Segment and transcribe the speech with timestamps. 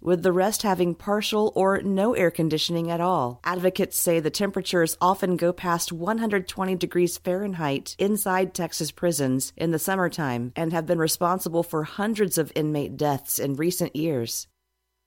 [0.00, 3.38] with the rest having partial or no air conditioning at all.
[3.44, 9.78] Advocates say the temperatures often go past 120 degrees Fahrenheit inside Texas prisons in the
[9.78, 14.48] summertime and have been responsible for hundreds of inmate deaths in recent years.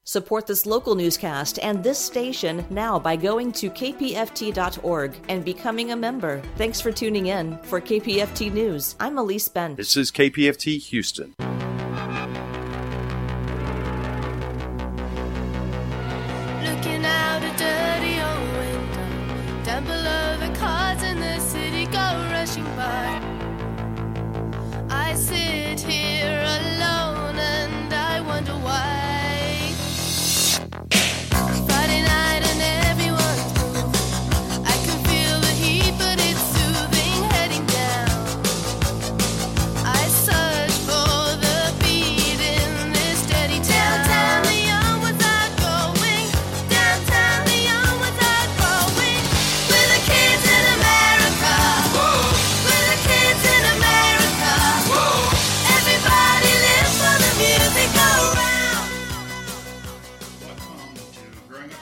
[0.06, 5.96] Support this local newscast and this station now by going to kpft.org and becoming a
[5.98, 6.42] member.
[6.56, 7.58] Thanks for tuning in.
[7.64, 9.76] For KPFT News, I'm Elise Ben.
[9.76, 11.36] This is KPFT Houston.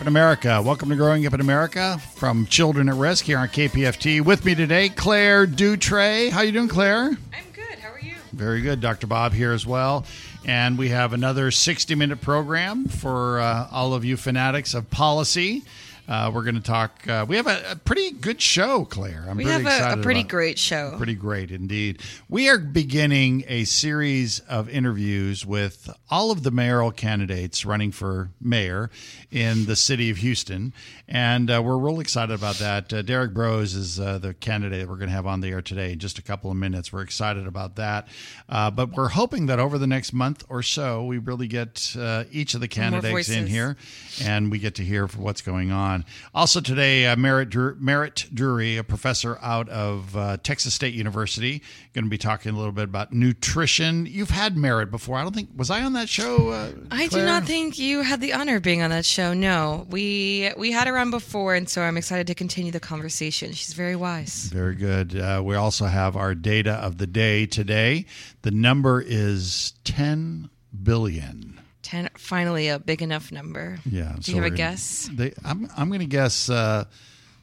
[0.06, 0.62] In America.
[0.64, 4.24] Welcome to Growing Up in America from Children at Risk here on KPFT.
[4.24, 6.30] With me today, Claire Dutre.
[6.30, 7.06] How you doing, Claire?
[7.06, 7.80] I'm good.
[7.80, 8.14] How are you?
[8.32, 8.82] Very good.
[8.82, 9.08] Dr.
[9.08, 10.06] Bob here as well.
[10.46, 15.64] And we have another 60 minute program for uh, all of you fanatics of policy.
[16.08, 17.08] Uh, we're going to talk.
[17.08, 19.26] Uh, we have a, a pretty good show, Claire.
[19.28, 20.94] I'm We pretty have a, excited a pretty great show.
[20.98, 22.02] Pretty great indeed.
[22.30, 28.30] We are beginning a series of interviews with all of the mayoral candidates running for
[28.40, 28.92] mayor
[29.32, 30.74] in the city of Houston.
[31.08, 32.92] And uh, we're real excited about that.
[32.94, 35.94] Uh, Derrick Broze is uh, the candidate we're going to have on the air today
[35.94, 36.94] in just a couple of minutes.
[36.94, 38.08] We're excited about that.
[38.48, 42.26] Uh, but we're hoping that over the next month or so, we really get uh,
[42.32, 43.76] each of the candidates in here
[44.24, 45.95] and we get to hear what's going on.
[46.34, 51.62] Also today, uh, Merritt, Dru- Merritt Drewery, a professor out of uh, Texas State University,
[51.94, 54.06] going to be talking a little bit about nutrition.
[54.06, 55.18] You've had Merritt before.
[55.18, 56.50] I don't think was I on that show.
[56.50, 59.34] Uh, I do not think you had the honor of being on that show.
[59.34, 63.52] No, we we had her on before, and so I'm excited to continue the conversation.
[63.54, 64.46] She's very wise.
[64.46, 65.16] Very good.
[65.16, 68.06] Uh, we also have our data of the day today.
[68.42, 70.50] The number is ten
[70.84, 71.55] billion.
[71.86, 73.78] Ten, finally, a big enough number.
[73.86, 74.14] Yeah.
[74.16, 75.08] Do so you have a guess?
[75.14, 76.86] They, I'm I'm going to guess uh,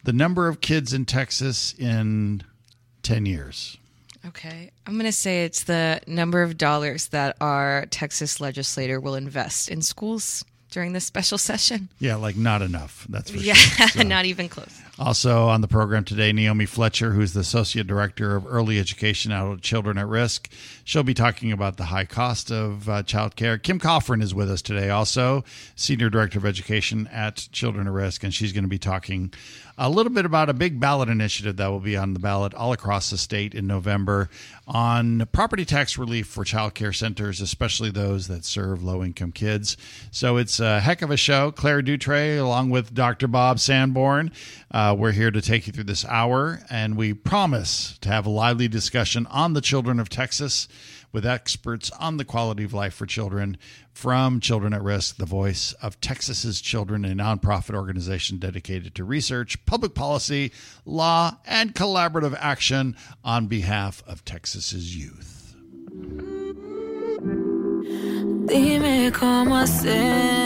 [0.03, 2.43] the number of kids in Texas in
[3.05, 3.77] ten years.
[4.27, 9.15] Okay, I'm going to say it's the number of dollars that our Texas legislator will
[9.15, 11.89] invest in schools during this special session.
[12.01, 13.07] Yeah, like not enough.
[13.09, 13.89] That's for Yeah, sure.
[13.89, 14.77] So- not even close.
[14.99, 19.51] Also on the program today, Neomi Fletcher, who's the Associate Director of Early Education out
[19.53, 20.49] of Children at Risk.
[20.93, 23.57] She'll be talking about the high cost of uh, child care.
[23.57, 25.43] Kim Kofron is with us today, also
[25.75, 29.33] Senior Director of Education at Children at Risk, and she's going to be talking
[29.79, 32.75] a little bit about a big ballot initiative that will be on the ballot all
[32.75, 34.29] across the state in November
[34.67, 39.79] on property tax relief for child care centers, especially those that serve low income kids.
[40.11, 41.53] So it's a heck of a show.
[41.53, 43.29] Claire Dutre, along with Dr.
[43.29, 44.31] Bob Sanborn.
[44.73, 48.31] Uh, we're here to take you through this hour, and we promise to have a
[48.31, 50.67] lively discussion on the children of Texas
[51.13, 53.59] with experts on the quality of life for children
[53.93, 59.63] from Children at Risk, the voice of Texas's children, a nonprofit organization dedicated to research,
[59.67, 60.51] public policy,
[60.87, 65.55] law, and collaborative action on behalf of Texas's youth.
[68.47, 70.42] Dime cómo hacemos.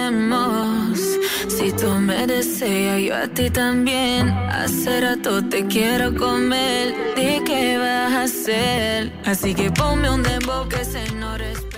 [1.72, 4.28] Tú me deseas, yo a ti también.
[4.28, 6.94] Hace rato te quiero comer.
[7.15, 9.12] Di qué vas a hacer.
[9.25, 11.76] Así que ponme un dembow que se no respeta.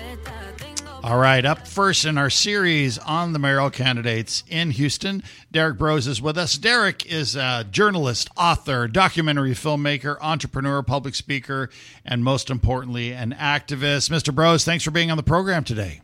[1.03, 6.07] All right, up first in our series on the mayoral candidates in Houston, Derrick Broze
[6.07, 6.59] is with us.
[6.59, 11.71] Derrick is a journalist, author, documentary filmmaker, entrepreneur, public speaker,
[12.05, 14.11] and most importantly, an activist.
[14.11, 14.35] Mr.
[14.35, 16.03] Broze, thanks for being on the program today.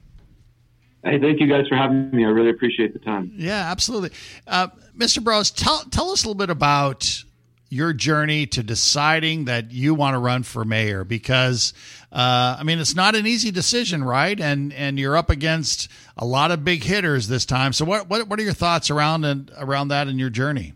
[1.05, 2.25] Hey, thank you guys for having me.
[2.25, 3.31] I really appreciate the time.
[3.37, 4.11] Yeah, absolutely.
[4.47, 5.23] Uh, Mr.
[5.23, 7.25] Broze, tell, tell us a little bit about
[7.69, 11.75] your journey to deciding that you want to run for mayor because
[12.13, 14.39] uh, I mean it's not an easy decision, right?
[14.41, 17.73] And and you're up against a lot of big hitters this time.
[17.73, 20.75] So what what, what are your thoughts around and around that in your journey?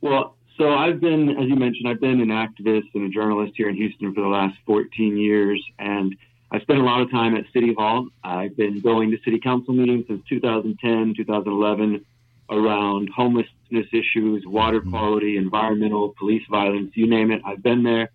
[0.00, 3.68] Well, so I've been, as you mentioned, I've been an activist and a journalist here
[3.68, 6.16] in Houston for the last 14 years, and
[6.50, 8.08] I spent a lot of time at City Hall.
[8.22, 12.04] I've been going to city council meetings since 2010, 2011
[12.48, 17.42] around homelessness issues, water quality, environmental, police violence, you name it.
[17.44, 18.10] I've been there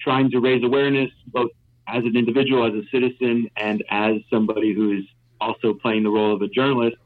[0.00, 1.50] trying to raise awareness both
[1.88, 5.04] as an individual, as a citizen, and as somebody who is
[5.40, 6.96] also playing the role of a journalist.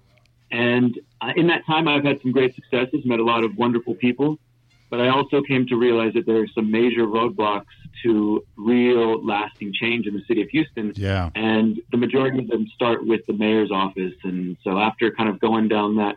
[0.50, 3.94] And uh, in that time, I've had some great successes, met a lot of wonderful
[3.94, 4.38] people,
[4.90, 7.64] but I also came to realize that there are some major roadblocks
[8.02, 10.92] to real lasting change in the city of Houston.
[10.96, 11.30] Yeah.
[11.34, 14.14] And the majority of them start with the mayor's office.
[14.24, 16.16] And so after kind of going down that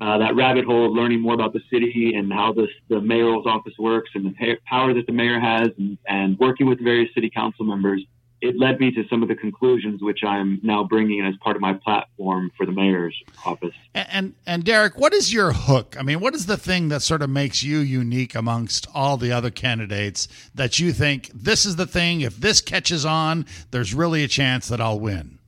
[0.00, 3.44] uh, that rabbit hole of learning more about the city and how this, the mayor's
[3.44, 7.28] office works and the power that the mayor has and, and working with various city
[7.28, 8.02] council members,
[8.40, 11.62] it led me to some of the conclusions which I'm now bringing as part of
[11.62, 13.14] my platform for the mayor's
[13.44, 13.74] office.
[13.94, 15.96] And, and and Derrick, what is your hook?
[15.98, 19.32] I mean, what is the thing that sort of makes you unique amongst all the
[19.32, 22.22] other candidates that you think this is the thing?
[22.22, 25.38] If this catches on, there's really a chance that I'll win.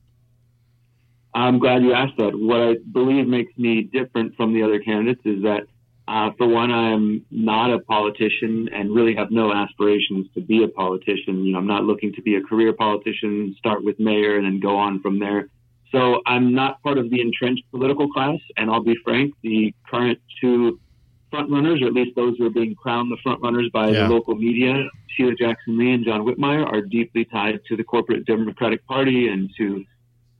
[1.35, 2.37] I'm glad you asked that.
[2.37, 5.63] What I believe makes me different from the other candidates is that,
[6.07, 10.67] uh, for one, I'm not a politician and really have no aspirations to be a
[10.67, 11.45] politician.
[11.45, 14.59] You know, I'm not looking to be a career politician, start with mayor and then
[14.59, 15.47] go on from there.
[15.91, 18.39] So I'm not part of the entrenched political class.
[18.57, 20.79] And I'll be frank, the current two
[21.31, 24.07] frontrunners, or at least those who are being crowned the frontrunners by Yeah.
[24.07, 28.25] the local media, Sheila Jackson Lee and John Whitmire, are deeply tied to the corporate
[28.25, 29.85] Democratic Party and to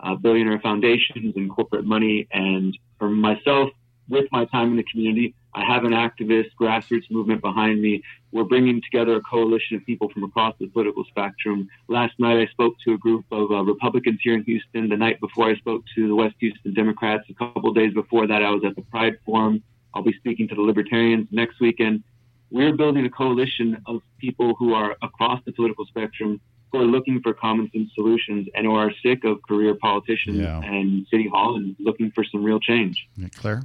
[0.02, 2.28] uh, billionaire foundations and corporate money.
[2.34, 3.70] And for myself,
[4.10, 8.02] with my time in the community, I have an activist grassroots movement behind me.
[8.32, 11.70] We're bringing together a coalition of people from across the political spectrum.
[11.88, 14.90] Last night, I spoke to a group of uh, Republicans here in Houston.
[14.90, 17.30] The night before, I spoke to the West Houston Democrats.
[17.30, 19.64] A couple days before that, I was at the Pride Forum.
[19.94, 22.04] I'll be speaking to the Libertarians next weekend.
[22.50, 26.42] We're building a coalition of people who are across the political spectrum
[26.74, 30.60] who are looking for common sense solutions and who are sick of career politicians Yeah.
[30.64, 33.08] and city hall and looking for some real change.
[33.36, 33.62] Claire?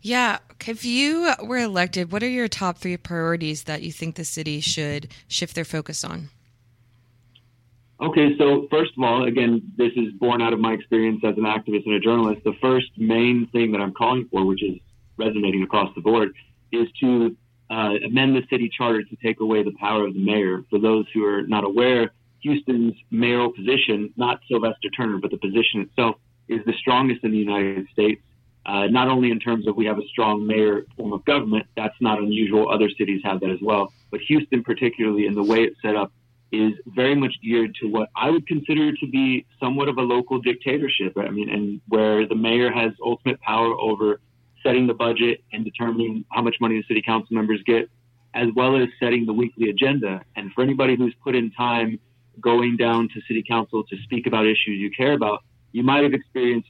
[0.00, 0.38] Yeah.
[0.66, 4.60] If you were elected, what are your top three priorities that you think the city
[4.60, 6.28] should shift their focus on?
[8.00, 11.44] Okay, so first of all, again, this is born out of my experience as an
[11.44, 12.42] activist and a journalist.
[12.44, 14.78] The first main thing that I'm calling for, which is
[15.16, 16.32] resonating across the board,
[16.72, 17.36] is to
[17.70, 20.64] uh, amend the city charter to take away the power of the mayor.
[20.70, 22.12] For those who are not aware,
[22.44, 27.38] Houston's mayoral position, not Sylvester Turner, but the position itself, is the strongest in the
[27.38, 28.20] United States.
[28.66, 31.96] Uh, not only in terms of we have a strong mayor form of government, that's
[32.00, 32.70] not unusual.
[32.70, 33.92] Other cities have that as well.
[34.10, 36.12] But Houston, particularly in the way it's set up,
[36.52, 40.38] is very much geared to what I would consider to be somewhat of a local
[40.38, 41.16] dictatorship.
[41.16, 44.20] I mean, and where the mayor has ultimate power over
[44.62, 47.88] setting the budget and determining how much money the city council members get,
[48.34, 50.22] as well as setting the weekly agenda.
[50.36, 51.98] And for anybody who's put in time
[52.40, 55.42] going down to city council to speak about issues you care about,
[55.72, 56.68] you might have experienced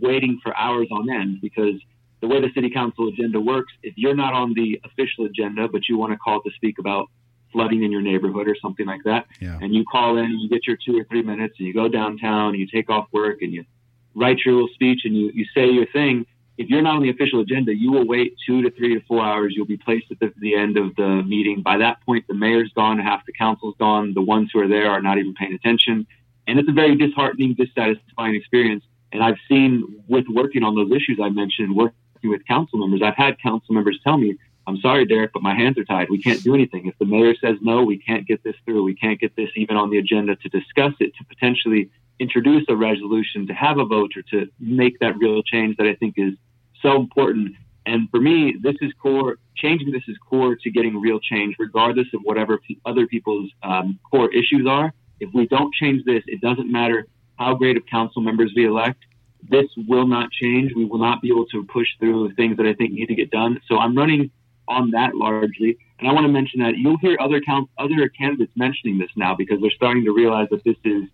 [0.00, 1.74] waiting for hours on end because
[2.20, 5.88] the way the city council agenda works, if you're not on the official agenda, but
[5.88, 7.08] you want to call to speak about
[7.52, 9.58] flooding in your neighborhood or something like that, Yeah.
[9.60, 11.88] and you call in and you get your two or three minutes and you go
[11.88, 13.64] downtown and you take off work and you
[14.14, 16.24] write your little speech and you, you say your thing.
[16.62, 19.20] If you're not on the official agenda, you will wait two to three to four
[19.20, 19.52] hours.
[19.56, 21.60] You'll be placed at the, the end of the meeting.
[21.60, 24.14] By that point, the mayor's gone, half the council's gone.
[24.14, 26.06] The ones who are there are not even paying attention.
[26.46, 28.84] And it's a very disheartening, dissatisfying experience.
[29.10, 33.16] And I've seen with working on those issues I mentioned, working with council members, I've
[33.16, 34.38] had council members tell me,
[34.68, 36.10] I'm sorry, Derrick, but my hands are tied.
[36.10, 36.86] We can't do anything.
[36.86, 38.84] If the mayor says no, we can't get this through.
[38.84, 42.76] We can't get this even on the agenda to discuss it, to potentially introduce a
[42.76, 46.34] resolution, to have a vote, or to make that real change that I think is
[46.82, 47.54] so important.
[47.86, 49.38] And for me, this is core.
[49.56, 53.98] Changing this is core to getting real change, regardless of whatever pe- other people's um,
[54.10, 54.92] core issues are.
[55.20, 57.06] If we don't change this, it doesn't matter
[57.38, 59.00] how great of council members we elect.
[59.48, 60.72] This will not change.
[60.74, 63.30] We will not be able to push through things that I think need to get
[63.30, 63.60] done.
[63.68, 64.30] So I'm running
[64.68, 65.76] on that largely.
[65.98, 69.34] And I want to mention that you'll hear other count, other candidates mentioning this now
[69.34, 71.04] because they're starting to realize that this is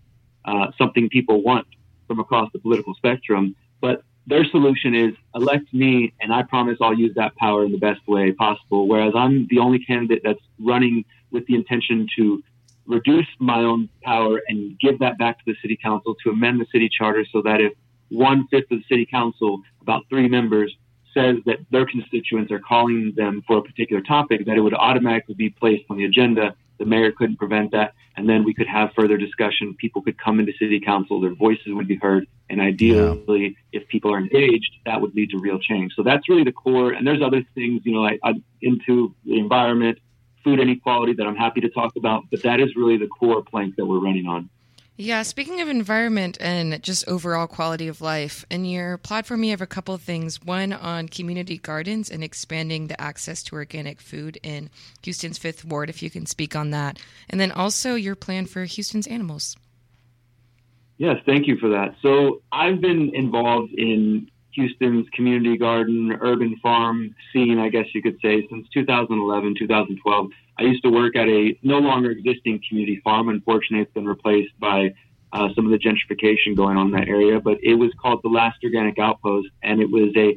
[0.45, 1.67] uh, something people want
[2.07, 3.55] from across the political spectrum.
[3.81, 7.79] But their solution is elect me, and I promise I'll use that power in the
[7.79, 8.87] best way possible.
[8.87, 12.43] Whereas I'm the only candidate that's running with the intention to
[12.85, 16.67] reduce my own power and give that back to the city council to amend the
[16.71, 17.73] city charter so that if
[18.09, 20.75] one fifth of the city council, about three members,
[21.13, 25.35] says that their constituents are calling them for a particular topic, that it would automatically
[25.35, 26.55] be placed on the agenda.
[26.77, 27.93] The mayor couldn't prevent that.
[28.19, 29.75] And then we could have further discussion.
[29.75, 32.27] People could come into city council, their voices would be heard.
[32.49, 35.93] And ideally, if people are engaged, that would lead to real change.
[35.95, 36.91] So that's really the core.
[36.91, 39.99] And there's other things, you know, I, I'm into the environment,
[40.43, 43.77] food inequality that I'm happy to talk about, but that is really the core plank
[43.77, 44.49] that we're running on.
[45.01, 49.61] Yeah, speaking of environment and just overall quality of life, in your platform, you have
[49.61, 50.43] a couple of things.
[50.43, 54.69] One on community gardens and expanding the access to organic food in
[55.03, 56.99] Houston's Fifth Ward, if you can speak on that.
[57.29, 59.55] And then also your plan for Houston's animals.
[60.97, 61.95] Yes, thank you for that.
[62.01, 68.19] So I've been involved in Houston's community garden, urban farm scene, I guess you could
[68.21, 70.31] say, since 2011, 2012.
[70.59, 73.29] I used to work at a no longer existing community farm.
[73.29, 74.93] Unfortunately, it's been replaced by
[75.31, 78.29] uh, some of the gentrification going on in that area, but it was called the
[78.29, 80.35] Last Organic Outpost, and it was a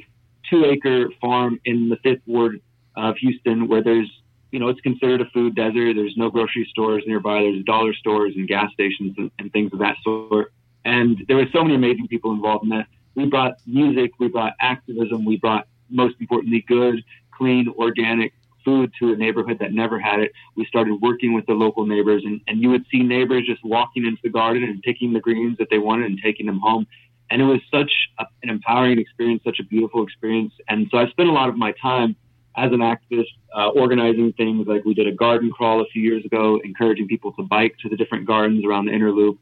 [0.49, 2.61] two acre farm in the fifth ward
[2.95, 4.11] of Houston where there's
[4.53, 5.95] you know, it's considered a food desert.
[5.97, 7.41] There's no grocery stores nearby.
[7.41, 10.53] There's dollar stores and gas stations and, and things of that sort.
[10.85, 12.87] And there were so many amazing people involved in that.
[13.15, 19.13] We brought music, we brought activism, we brought, most importantly, good, clean, organic food to
[19.13, 20.33] a neighborhood that never had it.
[20.57, 24.07] We started working with the local neighbors, and, and you would see neighbors just walking
[24.07, 26.87] into the garden and picking the greens that they wanted and taking them home.
[27.31, 30.53] And it was such a, an empowering experience, such a beautiful experience.
[30.69, 32.17] And so I spent a lot of my time
[32.57, 36.25] as an activist, uh, organizing things like we did a garden crawl a few years
[36.25, 39.39] ago, encouraging people to bike to the different gardens around the inner loop.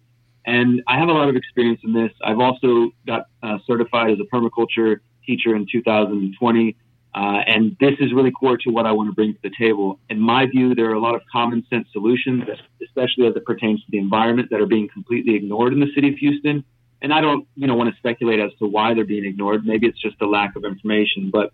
[0.46, 2.12] And I have a lot of experience in this.
[2.24, 6.76] I've also got uh, certified as a permaculture teacher in 2020.
[7.12, 9.98] Uh, and this is really core to what I want to bring to the table.
[10.08, 12.44] In my view, there are a lot of common sense solutions,
[12.82, 16.08] especially as it pertains to the environment, that are being completely ignored in the city
[16.08, 16.64] of Houston.
[17.02, 19.66] And I don't, you know, want to speculate as to why they're being ignored.
[19.66, 21.30] Maybe it's just a lack of information.
[21.32, 21.52] But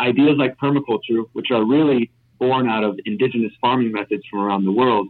[0.00, 4.72] ideas like permaculture, which are really born out of indigenous farming methods from around the
[4.72, 5.08] world,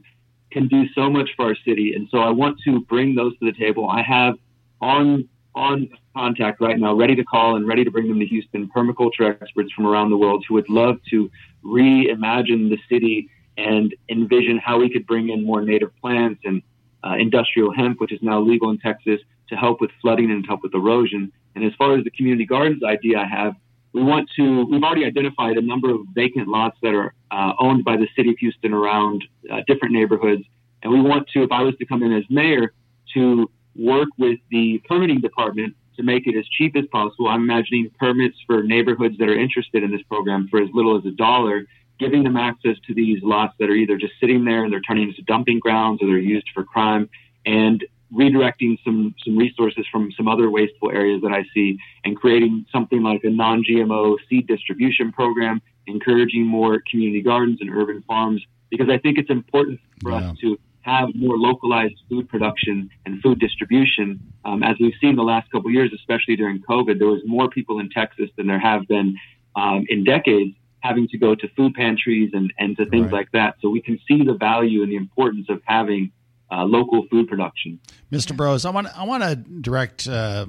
[0.53, 1.95] can do so much for our city.
[1.95, 3.89] And so I want to bring those to the table.
[3.89, 4.35] I have
[4.81, 8.71] on on contact right now, ready to call and ready to bring them to Houston,
[8.75, 11.31] permaculture experts from around the world who would love to
[11.65, 16.63] reimagine the city and envision how we could bring in more native plants and
[17.05, 20.63] uh, industrial hemp, which is now legal in Texas, to help with flooding and help
[20.63, 21.31] with erosion.
[21.55, 23.55] And as far as the community gardens idea I have,
[23.93, 27.85] we want to, we've already identified a number of vacant lots that are uh, owned
[27.85, 30.45] by the city of Houston around uh, different neighborhoods.
[30.83, 32.73] And we want to, if I was to come in as mayor,
[33.15, 37.29] to work with the permitting department to make it as cheap as possible.
[37.29, 41.05] I'm imagining permits for neighborhoods that are interested in this program for as little as
[41.05, 41.67] a dollar,
[41.99, 45.09] giving them access to these lots that are either just sitting there and they're turning
[45.09, 47.09] into dumping grounds or they're used for crime,
[47.47, 52.67] and redirecting some some resources from some other wasteful areas that I see and creating
[52.71, 58.89] something like a non-GMO seed distribution program, encouraging more community gardens and urban farms because
[58.91, 60.31] I think it's important for Yeah.
[60.31, 64.21] us to have more localized food production and food distribution.
[64.45, 67.49] Um, as we've seen the last couple of years, especially during COVID, there was more
[67.49, 69.17] people in Texas than there have been
[69.57, 73.13] um, in decades having to go to food pantries and, and to things Right.
[73.13, 73.55] like that.
[73.61, 76.11] So we can see the value and the importance of having
[76.51, 77.79] uh, local food production.
[78.11, 78.37] Mr.
[78.37, 80.47] Broze, I want I want to direct uh,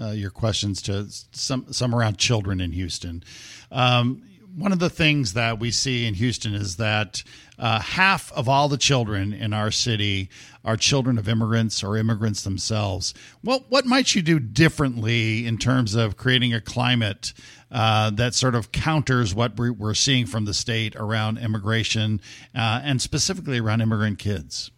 [0.00, 3.24] uh, your questions to some some around children in Houston.
[3.72, 4.22] Um,
[4.56, 7.22] one of the things that we see in Houston is that
[7.58, 10.30] uh, half of all the children in our city
[10.64, 13.14] are children of immigrants or immigrants themselves.
[13.42, 17.32] What what might you do differently in terms of creating a climate
[17.70, 22.20] uh, that sort of counters what we're seeing from the state around immigration
[22.54, 24.70] uh, and specifically around immigrant kids?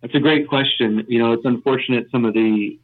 [0.00, 1.04] That's a great question.
[1.08, 2.78] You know, it's unfortunate some of the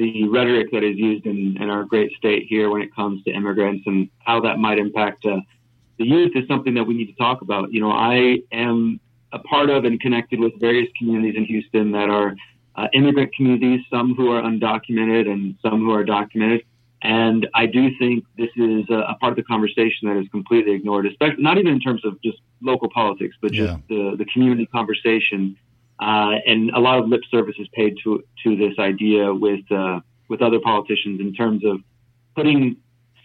[0.00, 3.30] the rhetoric that is used in, in our great state here when it comes to
[3.30, 5.40] immigrants and how that might impact uh,
[5.98, 7.70] the youth is something that we need to talk about.
[7.70, 8.98] You know, I am
[9.32, 12.34] a part of and connected with various communities in Houston that are
[12.76, 16.62] uh, immigrant communities, some who are undocumented and some who are documented.
[17.02, 20.72] And I do think this is a, a part of the conversation that is completely
[20.72, 24.66] ignored, especially not even in terms of just local politics, but just the, the community
[24.66, 25.56] conversation
[26.00, 30.00] uh, and a lot of lip service is paid to to this idea with uh,
[30.28, 31.80] with other politicians in terms of
[32.34, 32.76] putting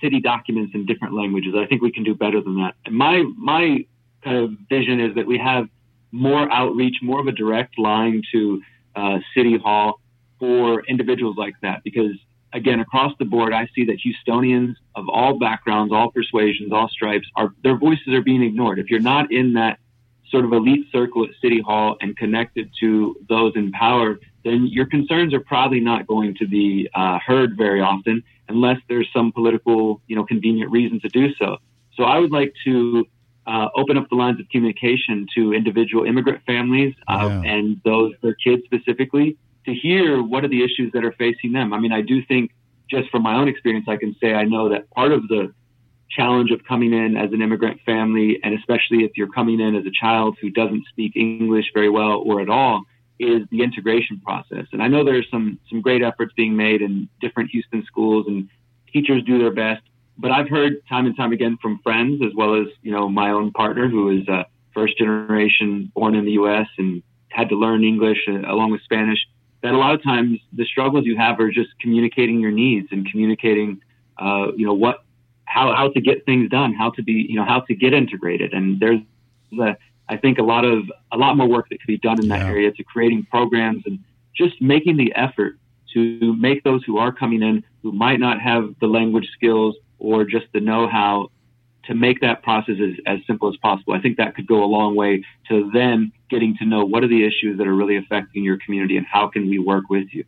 [0.02, 1.54] city documents in different languages.
[1.58, 2.76] I think we can do better than that.
[2.92, 3.86] My my
[4.24, 5.68] kind of vision is that we have
[6.12, 8.62] more outreach, more of a direct line to
[8.96, 10.02] uh, city hall
[10.40, 12.16] for individuals like that, because
[12.54, 17.28] again, across the board, I see that Houstonians of all backgrounds, all persuasions, all stripes,
[17.36, 18.80] are their voices are being ignored.
[18.80, 19.80] If you're not in that
[20.30, 24.86] sort of elite circle at City Hall and connected to those in power, then your
[24.86, 30.02] concerns are probably not going to be uh, heard very often unless there's some political,
[30.08, 31.58] you know, convenient reason to do so.
[31.96, 33.06] So I would like to
[33.48, 37.52] uh, open up the lines of communication to individual immigrant families uh, Yeah.
[37.54, 41.74] and those their kids specifically to hear what are the issues that are facing them.
[41.74, 42.52] I mean, I do think
[42.90, 45.54] just from my own experience, I can say I know that part of the
[46.10, 49.86] challenge of coming in as an immigrant family, and especially if you're coming in as
[49.86, 52.84] a child who doesn't speak English very well or at all,
[53.20, 54.66] is the integration process.
[54.72, 58.50] And I know there's some some great efforts being made in different Houston schools, and
[58.92, 59.84] teachers do their best.
[60.18, 63.32] But I've heard time and time again from friends, as well as you know my
[63.32, 64.44] own partner, who is uh,
[64.74, 66.68] first generation born in the U.S.
[66.78, 69.20] and had to learn English uh, along with Spanish,
[69.62, 73.10] that a lot of times the struggles you have are just communicating your needs and
[73.10, 73.82] communicating,
[74.18, 75.04] uh, you know, what,
[75.56, 78.54] how, how to get things done, how to be, you know, how to get integrated.
[78.54, 79.00] And there's,
[79.68, 79.78] a,
[80.10, 80.80] I think a lot of,
[81.12, 82.54] a lot more work that could be done in that Yeah.
[82.54, 84.00] area to creating programs and
[84.42, 85.54] just making the effort
[85.94, 90.26] to make those who are coming in who might not have the language skills or
[90.26, 91.30] just the know-how
[91.86, 93.94] to make that process as, as simple as possible.
[93.94, 97.08] I think that could go a long way to then getting to know what are
[97.08, 100.26] the issues that are really affecting your community and how can we work with you.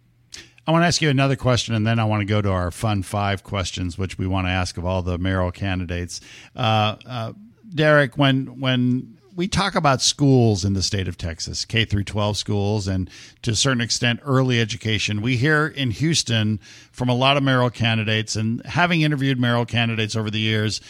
[0.67, 2.71] I want to ask you another question, and then I want to go to our
[2.71, 6.19] fun five questions, which we want to ask of all the mayoral candidates.
[6.57, 7.33] Uh, uh,
[7.73, 12.35] Derrick, when when we talk about schools in the state of Texas, K through 12
[12.35, 13.09] schools, and
[13.43, 16.59] to a certain extent early education, we hear in Houston
[16.91, 20.81] from a lot of mayoral candidates, and having interviewed mayoral candidates over the years,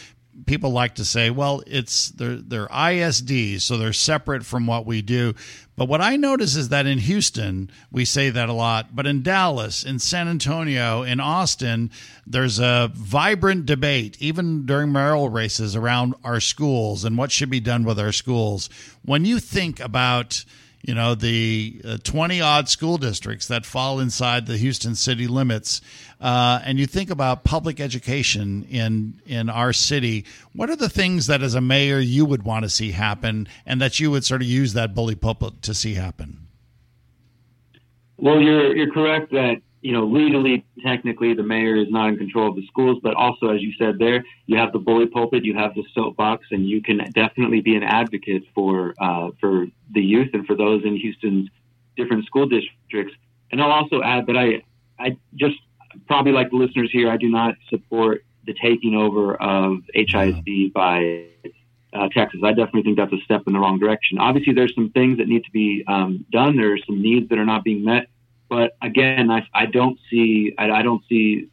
[0.45, 5.01] people like to say, well, it's they're they're ISDs, so they're separate from what we
[5.01, 5.33] do.
[5.75, 9.21] But what I notice is that in Houston, we say that a lot, but in
[9.21, 11.91] Dallas, in San Antonio, in Austin,
[12.25, 17.59] there's a vibrant debate, even during mayoral races, around our schools and what should be
[17.59, 18.69] done with our schools.
[19.03, 20.43] When you think about
[20.81, 25.81] you know the 20 odd school districts that fall inside the Houston city limits.
[26.19, 30.25] Uh, and you think about public education in in our city.
[30.53, 33.81] What are the things that as a mayor you would want to see happen and
[33.81, 36.47] that you would sort of use that bully pulpit to see happen?
[38.17, 42.49] Well, you're you're correct that you know legally, technically, the mayor is not in control
[42.49, 45.55] of the schools, but also, as you said there, you have the bully pulpit, you
[45.55, 50.29] have the soapbox, and you can definitely be an advocate for uh, for the youth
[50.33, 51.49] and for those in Houston's
[51.95, 53.13] different school districts.
[53.51, 54.63] And I'll also add that I
[54.99, 55.57] I just
[56.07, 61.25] probably like the listeners here, I do not support the taking over of HISD by
[61.93, 62.41] uh, Texas.
[62.43, 64.17] I definitely think that's a step in the wrong direction.
[64.17, 66.55] Obviously, there's some things that need to be um, done.
[66.55, 68.07] There are some needs that are not being met.
[68.49, 71.49] But again, I, I don't see I, I don't see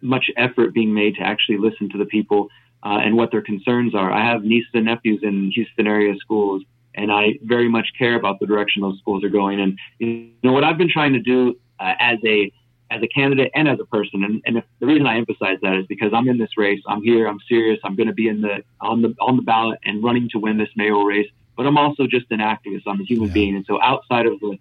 [0.00, 2.48] much effort being made to actually listen to the people
[2.82, 4.10] uh, and what their concerns are.
[4.12, 6.62] I have nieces and nephews in Houston area schools,
[6.94, 9.60] and I very much care about the direction those schools are going.
[9.60, 12.52] And you know what I've been trying to do uh, as a
[12.90, 14.22] as a candidate and as a person.
[14.22, 16.80] And, and if, the reason I emphasize that is because I'm in this race.
[16.86, 17.26] I'm here.
[17.26, 17.80] I'm serious.
[17.82, 20.56] I'm going to be in the on the on the ballot and running to win
[20.58, 21.28] this mayoral race.
[21.56, 22.82] But I'm also just an activist.
[22.86, 23.34] I'm a human Yeah.
[23.34, 24.58] being, and so outside of the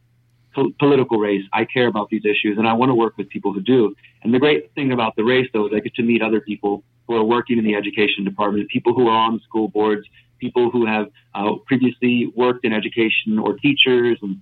[0.56, 3.54] po- political race, I care about these issues, and I want to work with people
[3.54, 3.96] who do.
[4.24, 6.84] And the great thing about the race, though, is I get to meet other people
[7.08, 10.08] who are working in the education department, people who are on school boards,
[10.40, 14.42] people who have uh, previously worked in education or teachers, and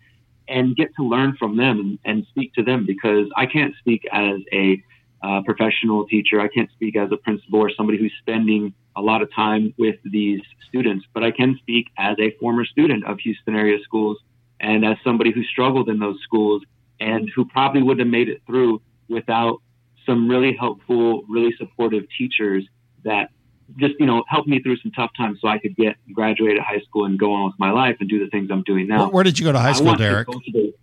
[0.49, 4.06] and get to learn from them and, and speak to them because I can't speak
[4.12, 4.84] as a
[5.23, 6.41] uh, professional teacher.
[6.41, 9.95] I can't speak as a principal or somebody who's spending a lot of time with
[10.04, 14.17] these students, but I can speak as a former student of Houston area schools
[14.63, 16.63] and as somebody who struggled in those schools
[16.99, 19.58] and who probably wouldn't have made it through without
[20.06, 22.65] some really helpful, really supportive teachers
[23.04, 23.30] that
[23.78, 26.80] just, you know, helped me through some tough times so I could get graduate high
[26.80, 29.04] school and go on with my life and do the things I'm doing now.
[29.04, 30.73] where, where did you go to high school to derrick to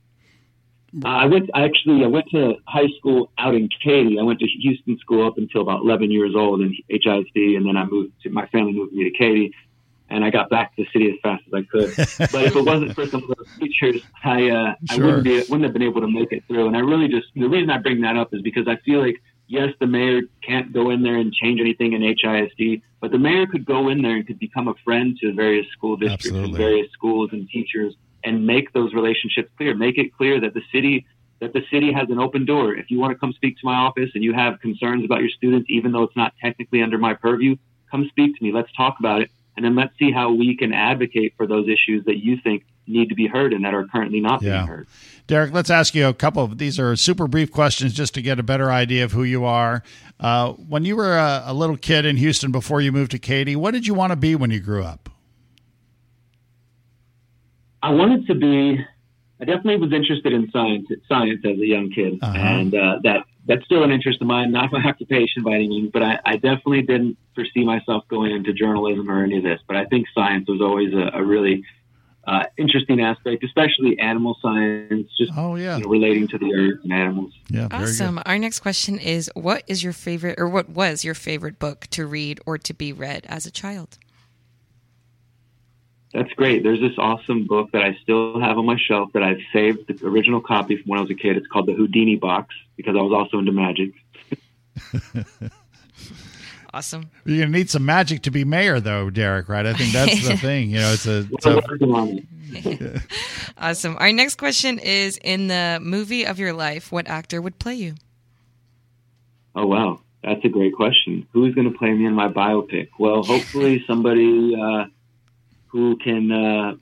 [1.04, 4.18] Uh, I went I actually I went to high school out in Katy.
[4.18, 7.76] I went to Houston school up until about 11 years old in HISD, and then
[7.76, 9.54] I moved to my family moved me to Katy,
[10.10, 11.94] and I got back to the city as fast as I could.
[12.32, 15.64] but if it wasn't for some of those teachers, I uh, I wouldn't be wouldn't
[15.64, 16.66] have been able to make it through.
[16.66, 19.22] And I really just the reason I bring that up is because I feel like
[19.46, 23.46] yes, the mayor can't go in there and change anything in HISD, but the mayor
[23.46, 26.50] could go in there and could become a friend to various school districts Absolutely.
[26.50, 29.74] and various schools and teachers and make those relationships clear.
[29.74, 31.06] Make it clear that the city
[31.40, 32.74] that the city has an open door.
[32.74, 35.30] If you want to come speak to my office and you have concerns about your
[35.30, 37.56] students, even though it's not technically under my purview,
[37.90, 38.52] come speak to me.
[38.52, 39.30] Let's talk about it.
[39.56, 43.08] And then let's see how we can advocate for those issues that you think need
[43.10, 44.58] to be heard and that are currently not Yeah.
[44.58, 44.86] being heard.
[45.26, 48.38] Derrick, let's ask you a couple of these are super brief questions just to get
[48.40, 49.82] a better idea of who you are.
[50.18, 53.54] Uh, when you were a, a little kid in Houston before you moved to Katy,
[53.54, 55.08] what did you want to be when you grew up?
[57.82, 58.84] I wanted to be.
[59.40, 60.86] I definitely was interested in science.
[61.08, 62.36] Science as a young kid, Uh-huh.
[62.38, 64.52] and uh, that that's still an interest of mine.
[64.52, 68.52] Not my occupation by any means, but I, I definitely didn't foresee myself going into
[68.52, 69.60] journalism or any of this.
[69.66, 71.64] But I think science was always a, a really
[72.26, 76.80] uh, interesting aspect, especially animal science, just Oh yeah, you know, relating to the earth
[76.84, 77.32] and animals.
[77.48, 78.16] yeah, Awesome.
[78.16, 78.22] good.
[78.26, 82.06] Our next question is What is your favorite, or what was your favorite book to
[82.06, 83.98] read or to be read as a child?
[86.12, 86.64] That's great.
[86.64, 90.06] There's this awesome book that I still have on my shelf that I've saved the
[90.06, 91.36] original copy from when I was a kid.
[91.36, 93.92] It's called the Houdini Box because I was also into magic.
[96.72, 97.10] Awesome.
[97.24, 99.48] You're gonna need some magic to be mayor, though, Derrick.
[99.48, 99.66] Right?
[99.66, 100.70] I think that's the thing.
[100.70, 103.02] You know, it's a, it's a working on it.
[103.58, 103.96] Awesome.
[103.98, 107.94] Our next question is in the movie of your life, what actor would play you?
[109.54, 111.26] Oh wow, that's a great question.
[111.32, 112.88] Who's going to play me in my biopic?
[112.98, 114.84] Well, hopefully somebody uh,
[115.70, 116.30] who can.
[116.30, 116.74] Uh,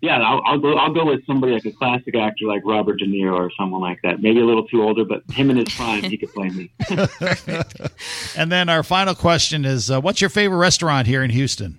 [0.00, 0.74] yeah, I'll, I'll go.
[0.76, 4.00] I'll go with somebody like a classic actor like Robert De Niro or someone like
[4.02, 4.22] that.
[4.22, 6.70] Maybe a little too older, but him in his prime, he could play me.
[8.36, 11.78] And then our final question is uh, what's your favorite restaurant here in Houston?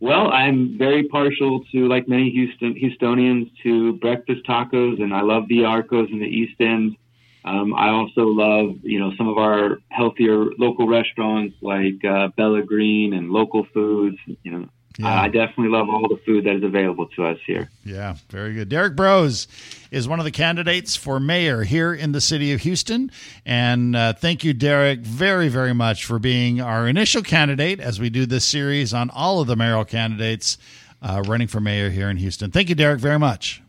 [0.00, 5.46] Well, I'm very partial to, like many Houston Houstonians, to breakfast tacos, and I love
[5.48, 6.96] the Arcos in the East End.
[7.44, 12.62] Um, I also love, you know, some of our healthier local restaurants like uh, Bella
[12.62, 14.18] Green and local foods.
[14.42, 15.22] You know, Yeah.
[15.22, 17.70] I definitely love all the food that is available to us here.
[17.84, 18.68] Yeah, very good.
[18.68, 19.46] Derrick Broze
[19.90, 23.10] is one of the candidates for mayor here in the city of Houston.
[23.46, 28.10] And uh, thank you, Derrick, very, very much for being our initial candidate as we
[28.10, 30.58] do this series on all of the mayoral candidates
[31.02, 32.50] uh, running for mayor here in Houston.
[32.50, 33.62] Thank you, Derrick, very much.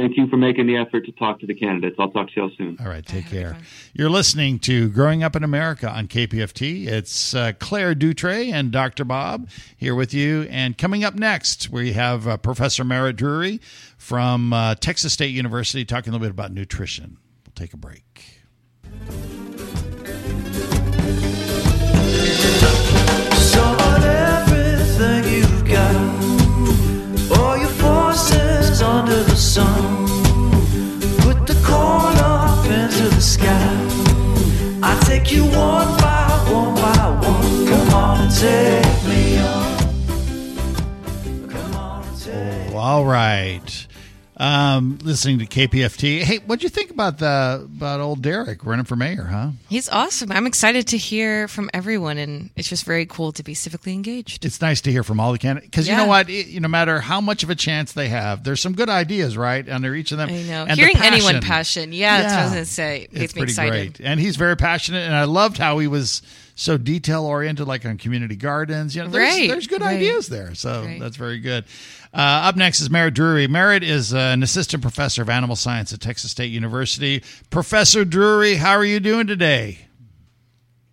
[0.00, 1.96] Thank you for making the effort to talk to the candidates.
[1.98, 2.78] I'll talk to y'all soon.
[2.80, 3.58] All right, take care.
[3.92, 6.86] You're listening to Growing Up in America on KPFT.
[6.86, 9.04] It's uh, Claire Dutre and Dr.
[9.04, 10.46] Bob here with you.
[10.48, 13.60] And coming up next, we have uh, Professor Merritt Drewery
[13.98, 17.18] from uh, Texas State University talking a little bit about nutrition.
[17.44, 18.39] We'll take a break.
[38.40, 39.78] Take me on.
[41.50, 42.68] Come on take.
[42.70, 43.86] Well, all right.
[44.38, 46.22] Um, listening to KPFT.
[46.22, 49.24] Hey, what'd you think about the about old Derrick running for mayor?
[49.24, 49.50] Huh?
[49.68, 50.32] He's awesome.
[50.32, 54.46] I'm excited to hear from everyone, and it's just very cool to be civically engaged.
[54.46, 56.98] It's nice to hear from all the candidates because you know what, it, no matter
[57.00, 60.16] how much of a chance they have, there's some good ideas right under each of
[60.16, 60.30] them.
[60.30, 60.64] I know.
[60.66, 61.42] And the Hearing anyone passion.
[61.42, 63.08] passion, yeah, that's what I was going to say.
[63.12, 63.98] Makes it's me pretty excited.
[63.98, 64.06] great.
[64.08, 66.22] And he's very passionate, and I loved how he was
[66.54, 68.94] so detail oriented, like on community gardens.
[68.96, 69.96] You know, there's, Right, there's good right.
[69.96, 71.00] ideas there, so Right.
[71.00, 71.64] that's very good.
[72.12, 73.48] Uh, up next is Merritt Drewery.
[73.48, 77.22] Merritt is uh, an assistant professor of animal science at Texas State University.
[77.50, 79.78] Professor Drewery, how are you doing today?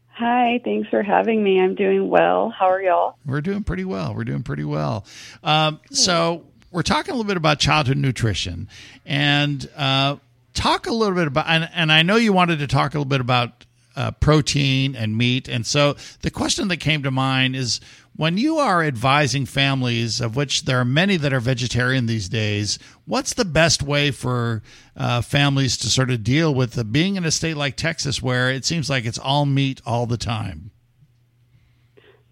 [0.10, 1.60] Hi, thanks for having me.
[1.62, 2.50] I'm doing well.
[2.50, 3.18] How are y'all?
[3.26, 4.16] We're doing pretty well.
[4.16, 5.06] We're doing pretty well.
[5.44, 8.68] Um, so we're talking a little bit about childhood nutrition,
[9.06, 10.16] and uh,
[10.56, 11.46] talk a little bit about.
[11.48, 13.67] And, and I know you wanted to talk a little bit about
[13.98, 17.82] uh, protein and meat, and so the question that came to mind is.
[18.16, 22.80] When you are advising families, of which there are many that are vegetarian these days,
[23.06, 24.64] what's the best way for
[24.96, 28.50] uh, families to sort of deal with the, being in a state like Texas where
[28.50, 30.72] it seems like it's all meat all the time?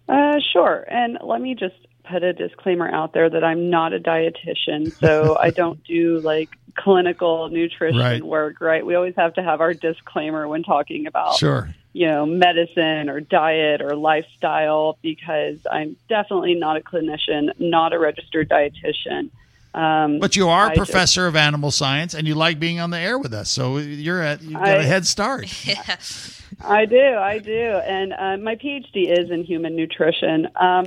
[0.08, 0.84] Uh, sure.
[0.90, 5.36] And let me just put a disclaimer out there that I'm not a dietitian, so
[5.40, 8.22] I don't do like clinical nutrition Right.
[8.22, 8.84] work, right?
[8.84, 11.70] We always have to have our disclaimer when talking about Sure.
[11.94, 17.98] you know, medicine or diet or lifestyle because I'm definitely not a clinician, not a
[17.98, 19.30] registered dietitian.
[19.74, 22.80] Um, But you are a I just- professor of animal science, and you like being
[22.80, 25.44] on the air with us, so you're at you got I- a head start.
[26.64, 27.52] I do, I do,
[27.84, 30.48] and uh, my PhD is in human nutrition.
[30.56, 30.86] Um,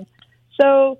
[0.60, 0.98] so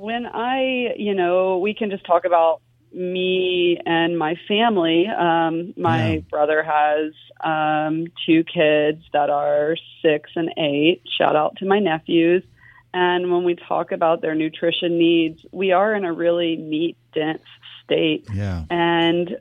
[0.00, 5.06] when I, you know, we can just talk about me and my family.
[5.06, 6.20] Um, my Yeah.
[6.30, 7.12] brother has
[7.44, 11.02] um, two kids that are six and eight.
[11.18, 12.42] Shout out to my nephews.
[12.94, 17.42] And when we talk about their nutrition needs, we are in a really meat dense
[17.84, 18.26] state.
[18.34, 19.36] Yeah, And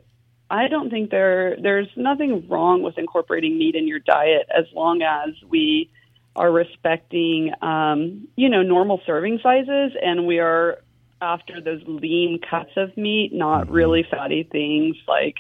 [0.52, 5.02] I don't think there there's nothing wrong with incorporating meat in your diet as long
[5.02, 5.90] as we
[6.36, 10.80] are respecting um, you know normal serving sizes and we are
[11.22, 15.36] after those lean cuts of meat, not really fatty things like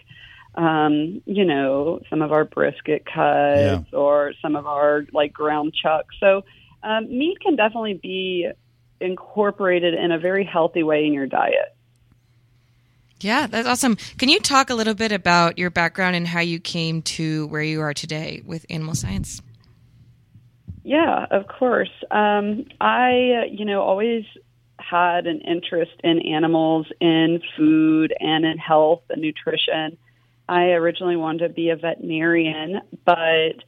[0.56, 6.06] um, you know some of our brisket cuts or some of our like ground chuck.
[6.20, 6.44] So
[6.84, 8.50] um, meat can definitely be
[9.00, 11.76] incorporated in a very healthy way in your diet.
[13.22, 13.98] Yeah, that's awesome.
[14.18, 17.62] Can you talk a little bit about your background and how you came to where
[17.62, 19.42] you are today with animal science?
[20.90, 21.92] Yeah, of course.
[22.10, 24.26] Um, I, you know, always
[24.80, 30.00] had an interest in animals, in food, and in health and nutrition.
[30.48, 33.64] I originally wanted to be a veterinarian, but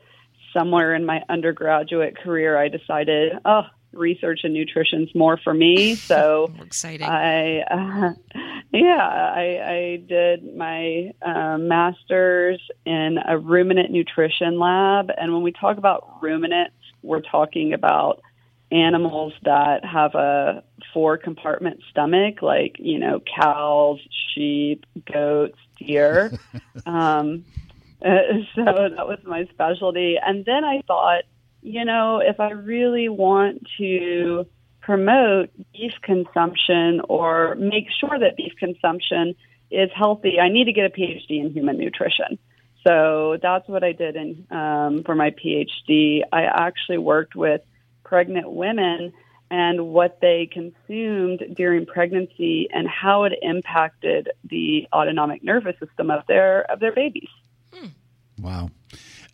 [0.52, 5.96] somewhere in my undergraduate career, I decided, oh, research and nutrition's more for me.
[6.12, 7.08] So Exciting.
[7.08, 8.14] I, uh,
[8.74, 15.12] yeah, I, I did my uh, master's in a ruminant nutrition lab.
[15.16, 18.22] And when we talk about ruminants, we're talking about
[18.72, 24.00] animals that have a four compartment stomach, like, you know, cows,
[24.34, 26.32] sheep, goats, deer.
[26.86, 27.46] um,
[28.04, 28.08] uh,
[28.56, 30.18] so that was my specialty.
[30.24, 31.24] And then I thought,
[31.62, 34.46] you know, if I really want to
[34.82, 39.36] promote beef consumption or make sure that beef consumption
[39.70, 42.40] is healthy, I need to get a PhD in human nutrition.
[42.86, 46.22] So that's what I did in, um, for my PhD.
[46.32, 47.62] I actually worked with
[48.04, 49.13] pregnant women
[49.52, 56.24] and what they consumed during pregnancy and how it impacted the autonomic nervous system of
[56.28, 57.30] their of their babies.
[58.41, 58.72] Wow.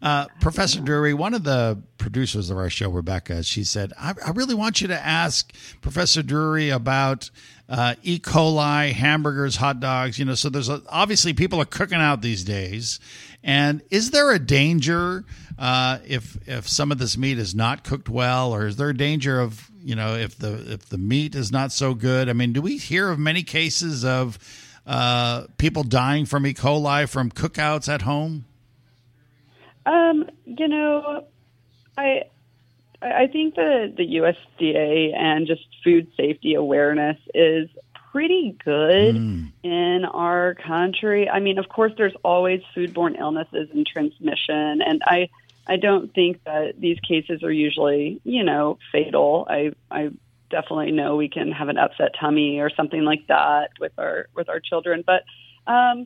[0.01, 4.31] Uh, Professor Drewery, one of the producers of our show, Rebecca, she said, I, I
[4.31, 7.31] really want you to ask Professor Drewery about
[7.69, 8.19] uh, E.
[8.19, 10.17] coli, hamburgers, hot dogs.
[10.17, 12.99] You know, so there's a, obviously people are cooking out these days.
[13.43, 15.23] And is there a danger
[15.57, 18.97] uh, if if some of this meat is not cooked well, or is there a
[18.97, 22.29] danger of you know if the if the meat is not so good?
[22.29, 24.37] I mean, do we hear of many cases of
[24.85, 26.53] uh, people dying from E.
[26.53, 28.45] coli from cookouts at home?
[29.85, 31.25] Um, you know,
[31.97, 32.23] I
[33.01, 37.69] I think the the USDA and just food safety awareness is
[38.11, 39.15] pretty good
[39.63, 41.29] in our country.
[41.29, 45.29] I mean, of course, there's always foodborne illnesses and transmission, and I
[45.65, 49.47] I don't think that these cases are usually you know fatal.
[49.49, 50.09] I I
[50.49, 54.49] definitely know we can have an upset tummy or something like that with our with
[54.49, 55.23] our children, but
[55.71, 56.05] um,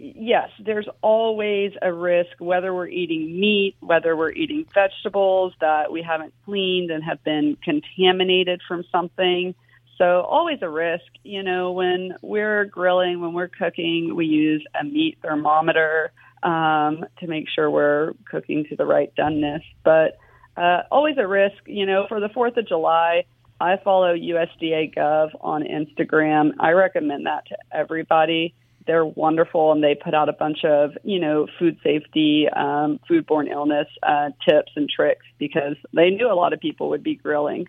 [0.00, 6.02] yes, there's always a risk whether we're eating meat, whether we're eating vegetables that we
[6.02, 9.54] haven't cleaned and have been contaminated from something.
[9.98, 11.04] So always a risk.
[11.22, 17.26] You know, when we're grilling, when we're cooking, we use a meat thermometer um, to
[17.26, 19.62] make sure we're cooking to the right doneness.
[19.84, 20.18] But
[20.56, 21.56] uh, always a risk.
[21.66, 23.24] You know, for the Fourth of July,
[23.60, 26.52] I follow USDA Gov on Instagram.
[26.58, 28.54] I recommend that to everybody.
[28.86, 33.50] They're wonderful, and they put out a bunch of you know food safety, um, foodborne
[33.50, 37.66] illness uh, tips and tricks because they knew a lot of people would be grilling.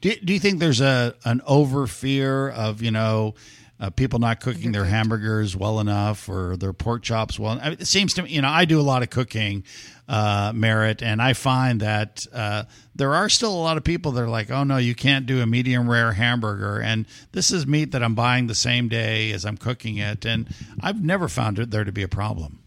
[0.00, 3.34] Do, do you think there's a an over fear of you know
[3.80, 7.58] uh, people not cooking their hamburgers well enough or their pork chops well?
[7.60, 9.64] I mean, it seems to me, you know, I do a lot of cooking,
[10.08, 12.64] uh, Merritt, and I find that uh,
[12.94, 15.40] there are still a lot of people that are like, oh no, you can't do
[15.40, 19.44] a medium rare hamburger, and this is meat that I'm buying the same day as
[19.44, 20.48] I'm cooking it, and
[20.80, 22.58] I've never found it there to be a problem.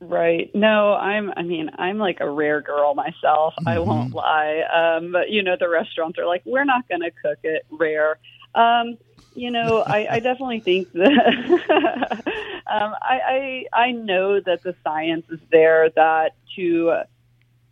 [0.00, 0.50] Right.
[0.54, 3.54] No, I'm, I mean, I'm like a rare girl myself.
[3.66, 4.60] I won't lie.
[4.70, 8.18] Um, but, you know, the restaurants are like, we're not going to cook it rare.
[8.54, 8.98] Um,
[9.34, 11.10] you know, I, I definitely think that
[12.70, 17.04] um, I, I I know that the science is there that to uh,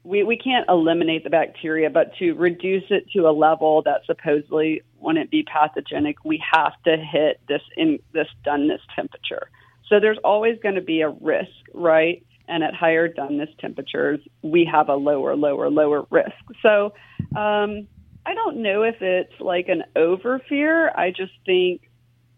[0.05, 4.83] we we can't eliminate the bacteria, but to reduce it to a level that supposedly
[4.99, 9.49] wouldn't be pathogenic, we have to hit this in this doneness temperature.
[9.89, 12.25] So there's always going to be a risk, right?
[12.49, 16.33] And at higher doneness temperatures, we have a lower, lower, lower risk.
[16.63, 16.93] So
[17.37, 17.87] um,
[18.25, 20.91] I don't know if it's like an over fear.
[20.91, 21.89] I just think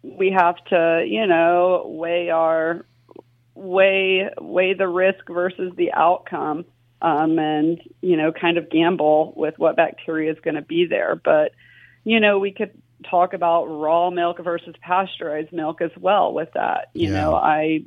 [0.02, 2.86] we have to, you know, weigh our
[3.54, 6.64] weigh weigh the risk versus the outcome,
[7.02, 11.20] um, and you know, kind of gamble with what bacteria is going to be there.
[11.22, 11.52] But
[12.04, 12.70] you know, we could
[13.10, 16.32] talk about raw milk versus pasteurized milk as well.
[16.32, 17.20] With that, you Yeah.
[17.22, 17.84] know, I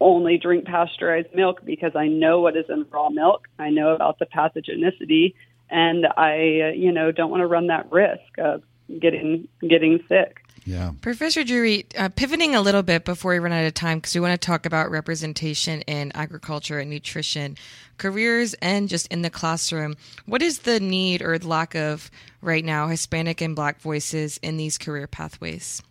[0.00, 3.46] only drink pasteurized milk because I know what is in raw milk.
[3.58, 5.34] I know about the pathogenicity,
[5.72, 8.62] and I, uh, you know, don't want to run that risk of
[9.00, 10.38] getting getting sick.
[10.64, 10.92] Yeah.
[11.00, 14.20] Professor Drewery, uh, pivoting a little bit before we run out of time, because we
[14.20, 17.56] want to talk about representation in agriculture and nutrition,
[17.98, 19.96] careers, and just in the classroom.
[20.26, 24.78] What is the need or lack of right now Hispanic and Black voices in these
[24.78, 25.82] career pathways?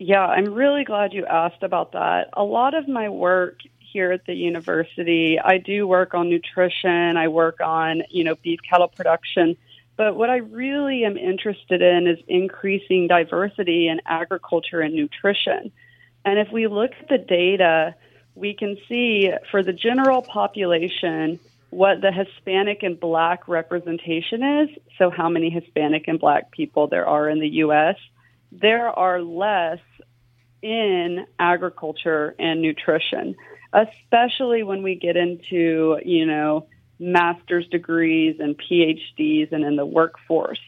[0.00, 2.30] Yeah, I'm really glad you asked about that.
[2.32, 3.60] A lot of my work
[3.94, 8.58] here at the university, I do work on nutrition, I work on, you know, beef
[8.68, 9.56] cattle production,
[9.96, 15.70] but what I really am interested in is increasing diversity in agriculture and nutrition.
[16.24, 17.94] And if we look at the data,
[18.34, 21.38] we can see for the general population
[21.70, 24.70] what the Hispanic and Black representation is.
[24.98, 27.96] So, how many Hispanic and Black people there are in the U.S.
[28.50, 29.78] There are less
[30.62, 33.36] in agriculture and nutrition,
[33.74, 36.66] especially when we get into, you know,
[36.98, 40.60] master's degrees and PhDs and in the workforce.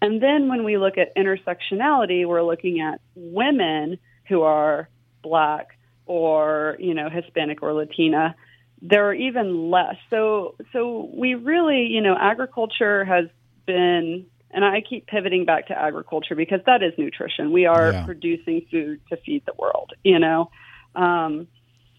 [0.00, 4.88] And then when we look at intersectionality, we're looking at women who are
[5.22, 8.34] black or, you know, Hispanic or Latina.
[8.82, 9.96] There are even less.
[10.10, 13.26] So so we really, you know, agriculture has
[13.66, 17.52] been, and I keep pivoting back to agriculture because that is nutrition.
[17.52, 18.04] We are Yeah.
[18.04, 20.50] producing food to feed the world, you know.
[20.94, 21.48] Um,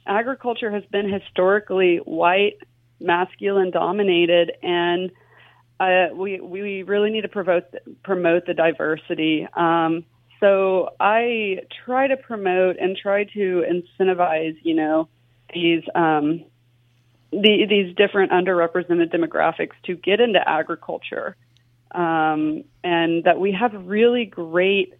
[0.08, 2.58] agriculture has been historically white,
[3.00, 5.12] masculine dominated, and
[5.80, 7.66] uh, we we really need to promote
[8.04, 9.48] promote the diversity.
[9.54, 10.06] Um,
[10.40, 15.10] so I try to promote and try to incentivize, you know,
[15.54, 16.46] these um,
[17.32, 21.36] the, these different underrepresented demographics to get into agriculture,
[21.94, 24.94] um, and that we have really great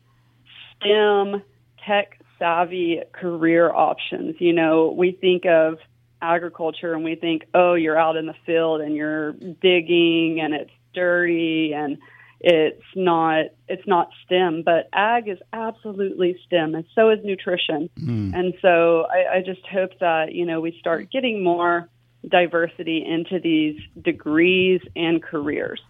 [0.76, 1.42] STEM
[1.86, 4.36] tech savvy career options.
[4.40, 5.78] You know, we think of
[6.22, 10.72] agriculture and we think, oh, you're out in the field and you're digging and it's
[10.94, 11.98] dirty and
[12.40, 17.90] it's not it's not STEM, but ag is absolutely STEM, and so is nutrition.
[18.34, 21.90] And so I, I just hope that you know we start getting more
[22.28, 25.82] diversity into these degrees and careers.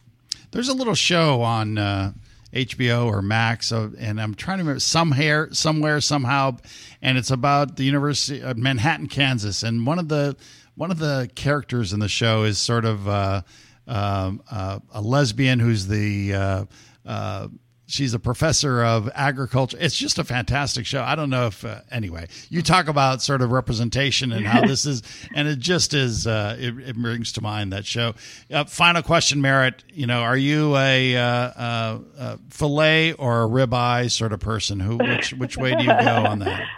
[0.52, 2.14] There's a little show on uh,
[2.54, 6.58] HBO or Max, uh, and I'm trying to remember some hair somewhere somehow,
[7.02, 10.36] and it's about the University of Manhattan, Kansas, and one of the
[10.76, 13.42] one of the characters in the show is sort of uh,
[13.88, 16.66] um, uh, a lesbian who's the uh,
[17.06, 17.48] uh,
[17.88, 19.78] she's a professor of agriculture.
[19.80, 21.02] It's just a fantastic show.
[21.02, 22.28] I don't know if uh, anyway.
[22.50, 25.02] You talk about sort of representation and how this is,
[25.36, 26.28] and it just is.
[26.28, 28.14] Uh, it, it brings to mind that show.
[28.52, 29.84] Uh, final question, Merritt.
[29.92, 34.80] You know, are you a, uh, uh, uh, fillet or a ribeye sort of person?
[34.80, 36.64] Who which which way do you go on that?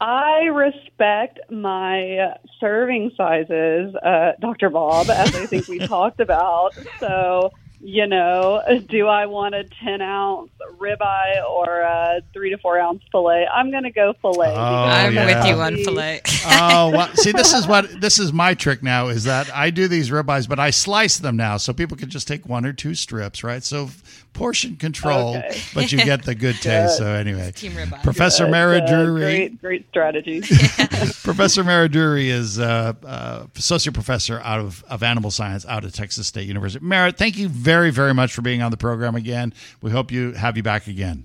[0.00, 4.68] I respect my serving sizes, uh, Dr.
[4.68, 6.74] Bob, as I think we talked about.
[7.00, 7.52] So,
[7.84, 13.02] you know, do I want a 10 ounce ribeye or a three to four ounce
[13.12, 13.46] filet?
[13.46, 14.48] I'm going to go filet.
[14.48, 15.26] Oh, because I'm yeah.
[15.26, 16.22] with you on filet.
[16.46, 19.88] Oh, well, see, this is what this is my trick now is that I do
[19.88, 22.94] these ribeyes, but I slice them now so people can just take one or two
[22.94, 23.64] strips, right?
[23.64, 23.88] So
[24.34, 25.58] portion control, Okay.
[25.74, 26.98] but you get the good taste.
[26.98, 27.72] So anyway, Team.
[28.02, 30.40] Professor That's, Mara uh, Drewery, Great, great strategy.
[31.22, 35.92] Professor Mara Drewery is uh, uh, associate professor out of, of animal science out of
[35.94, 36.84] Texas State University.
[36.84, 39.54] Mara, thank you very, very much for being on the program again.
[39.80, 41.24] We hope you have you back again.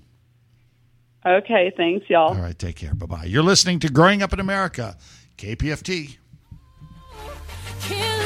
[1.26, 2.28] okay, thanks, y'all.
[2.34, 2.94] All right, take care.
[2.94, 3.24] Bye bye.
[3.24, 4.96] You're listening to Growing Up in America,
[5.36, 6.16] KPFT.
[7.80, 8.19] Killing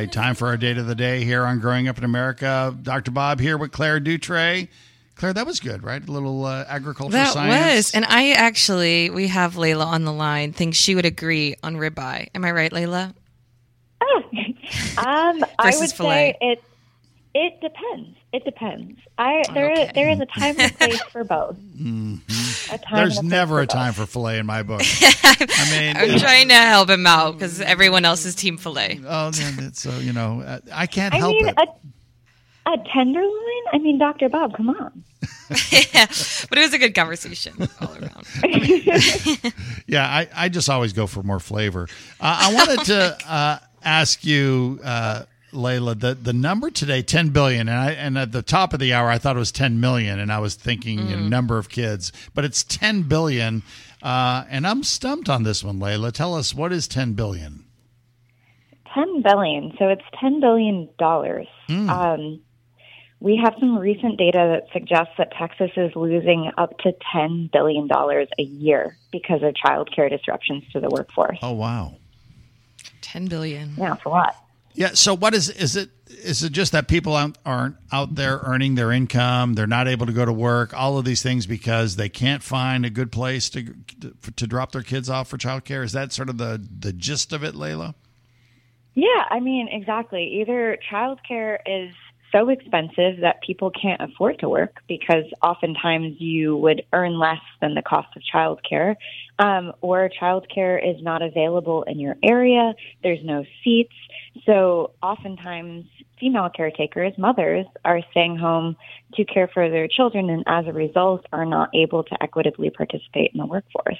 [0.00, 2.76] right, time for our data of the day here on Growing Up in America.
[2.82, 3.10] Dr.
[3.10, 4.68] Bob here with Claire Dutray.
[5.16, 6.06] Claire, that was good, right?
[6.06, 7.74] A little uh, agriculture That science.
[7.76, 10.52] was, and I actually we have Layla on the line.
[10.54, 12.28] Think she would agree on ribeye.
[12.34, 13.14] Am I right, Layla?
[14.98, 16.36] Um, I would filet.
[16.40, 16.62] say it.
[17.34, 18.16] It depends.
[18.32, 19.00] It depends.
[19.18, 19.90] I there Okay.
[19.94, 21.56] there is a time and place for both.
[21.56, 22.22] A time
[22.92, 24.82] There's and a place never a time for filet in my book.
[25.02, 29.00] I mean, I'm trying to help him out because everyone else is team filet.
[29.06, 31.56] oh, so you know, uh, I can't I help mean, it.
[31.58, 33.62] a, a tenderloin.
[33.72, 35.04] I mean, Doctor Bob, come on.
[35.70, 36.06] yeah,
[36.48, 38.26] but it was a good conversation all around.
[39.86, 41.88] Yeah, I, I just always go for more flavor.
[42.20, 47.68] Uh, I wanted to uh, ask you, uh, Layla, the, the number today, 10 billion.
[47.68, 50.18] And, I, and at the top of the hour, I thought it was 10 million.
[50.18, 53.62] And I was thinking you know, number of kids, but it's 10 billion.
[54.02, 56.12] Uh, and I'm stumped on this one, Layla.
[56.12, 57.64] Tell us, what is 10 billion?
[58.94, 59.72] Ten billion.
[59.78, 61.46] So it's ten billion dollars.
[61.68, 62.40] Um,
[63.20, 67.86] we have some recent data that suggests that Texas is losing up to ten billion
[67.86, 71.38] dollars a year because of childcare disruptions to the workforce.
[71.40, 71.98] Oh, wow.
[73.00, 73.74] Ten billion.
[73.76, 74.34] Yeah, it's a lot.
[74.74, 74.90] Yeah.
[74.94, 75.90] So what is is it?
[76.06, 77.14] Is it just that people
[77.46, 79.54] aren't, out there earning their income?
[79.54, 80.74] They're not able to go to work.
[80.74, 83.74] All of these things because they can't find a good place to
[84.36, 85.84] to drop their kids off for childcare.
[85.84, 87.94] Is that sort of the the gist of it, Layla?
[88.94, 90.40] Yeah, I mean, exactly.
[90.40, 91.94] Either childcare is
[92.32, 97.74] so expensive that people can't afford to work because oftentimes you would earn less than
[97.74, 98.96] the cost of childcare,
[99.38, 102.74] um, or childcare is not available in your area.
[103.02, 103.94] There's no seats.
[104.46, 105.86] So oftentimes
[106.18, 108.76] female caretakers, mothers, are staying home
[109.14, 113.32] to care for their children and as a result are not able to equitably participate
[113.34, 113.98] in the workforce.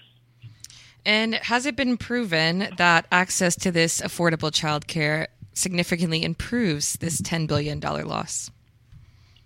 [1.04, 7.46] And has it been proven that access to this affordable childcare significantly improves this $10
[7.46, 8.50] billion loss?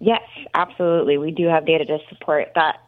[0.01, 0.23] Yes,
[0.53, 1.17] absolutely.
[1.17, 2.81] We do have data to support that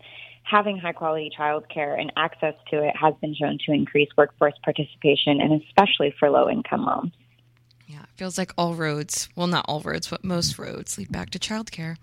[0.43, 5.41] having high quality childcare and access to it has been shown to increase workforce participation
[5.41, 7.13] and especially for low income moms.
[7.87, 11.31] Yeah, it feels like all roads, well, not all roads, but most roads lead back
[11.31, 11.97] to childcare.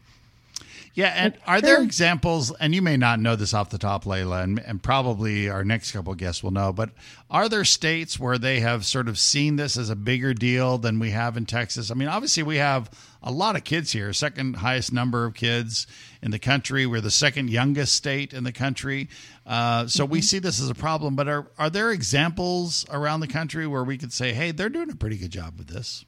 [0.96, 4.44] Yeah, and are there examples, and you may not know this off the top, Layla,
[4.44, 6.92] and, and probably our next couple of guests will know, but
[7.32, 11.00] are there states where they have sort of seen this as a bigger deal than
[11.00, 11.90] we have in Texas?
[11.90, 12.92] I mean, obviously, we have
[13.24, 15.88] a lot of kids here, second highest number of kids
[16.22, 16.86] in the country.
[16.86, 19.10] We're the second youngest state in the country.
[19.46, 23.28] Uh, so we see this as a problem, but are, are there examples around the
[23.28, 26.06] country where we could say, hey, they're doing a pretty good job with this?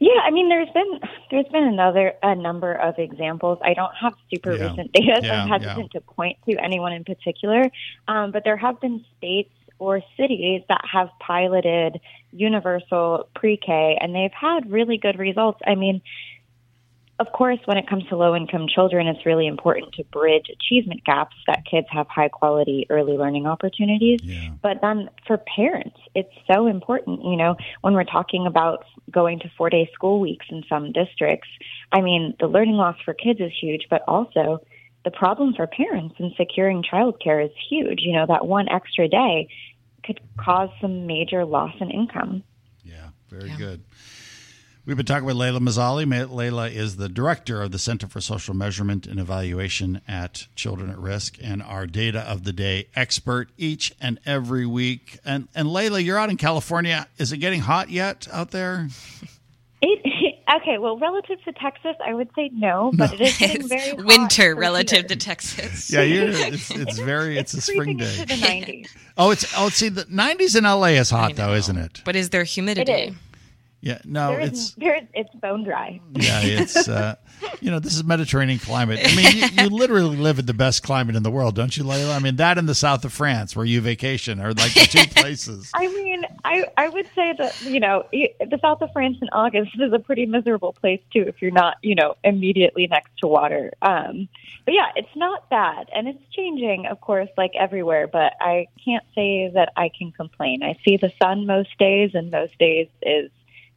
[0.00, 0.98] Yeah, I mean, there's been
[1.30, 3.58] there's been another a number of examples.
[3.62, 4.70] I don't have super Yeah.
[4.70, 7.64] recent data, so Yeah, I'm hesitant to point to anyone in particular.
[8.08, 12.00] Um, but there have been states or cities that have piloted
[12.32, 15.60] universal pre-K, and they've had really good results.
[15.66, 16.00] I mean,
[17.20, 21.04] of course, when it comes to low income children, it's really important to bridge achievement
[21.04, 24.20] gaps that kids have high quality early learning opportunities.
[24.22, 24.48] Yeah.
[24.62, 29.50] But then for parents, it's so important, you know, when we're talking about going to
[29.58, 31.48] four day school weeks in some districts.
[31.92, 34.64] I mean, the learning loss for kids is huge, but also
[35.04, 38.00] the problem for parents in securing childcare is huge.
[38.00, 39.48] You know, that one extra day
[40.04, 42.44] could cause some major loss in income.
[42.82, 43.82] Yeah, very good.
[44.86, 46.04] We've been talking with Layla Mazzali.
[46.06, 50.98] Layla is the director of the Center for Social Measurement and Evaluation at Children at
[50.98, 55.18] Risk and our data of the day expert each and every week.
[55.24, 57.06] And and Layla, you're out in California.
[57.18, 58.88] Is it getting hot yet out there?
[59.82, 63.96] It, okay, well, relative to Texas, I would say no, but it is getting very
[63.96, 65.08] hot Winter relative here.
[65.08, 65.90] to Texas.
[65.90, 68.04] Yeah, you're, it's it's very it's a spring day.
[68.20, 68.88] into the 90s.
[69.16, 72.02] Oh, it's oh see the 90s in LA is hot though, isn't it?
[72.04, 72.92] But is there humidity?
[72.92, 73.14] It is.
[73.82, 76.00] Yeah, no, There is, it's there it's bone dry.
[76.12, 77.16] yeah, it's uh,
[77.60, 79.00] you know this is Mediterranean climate.
[79.02, 81.84] I mean, you, you literally live in the best climate in the world, don't you,
[81.84, 82.14] Layla?
[82.14, 85.06] I mean, that in the south of France where you vacation are like the two
[85.20, 85.70] places.
[85.74, 89.70] I mean, I I would say that you know the south of France in August
[89.80, 93.72] is a pretty miserable place too if you're not you know immediately next to water.
[93.80, 94.28] Um,
[94.66, 98.06] but yeah, it's not bad, and it's changing, of course, like everywhere.
[98.06, 100.62] But I can't say that I can complain.
[100.62, 103.30] I see the sun most days, and most days is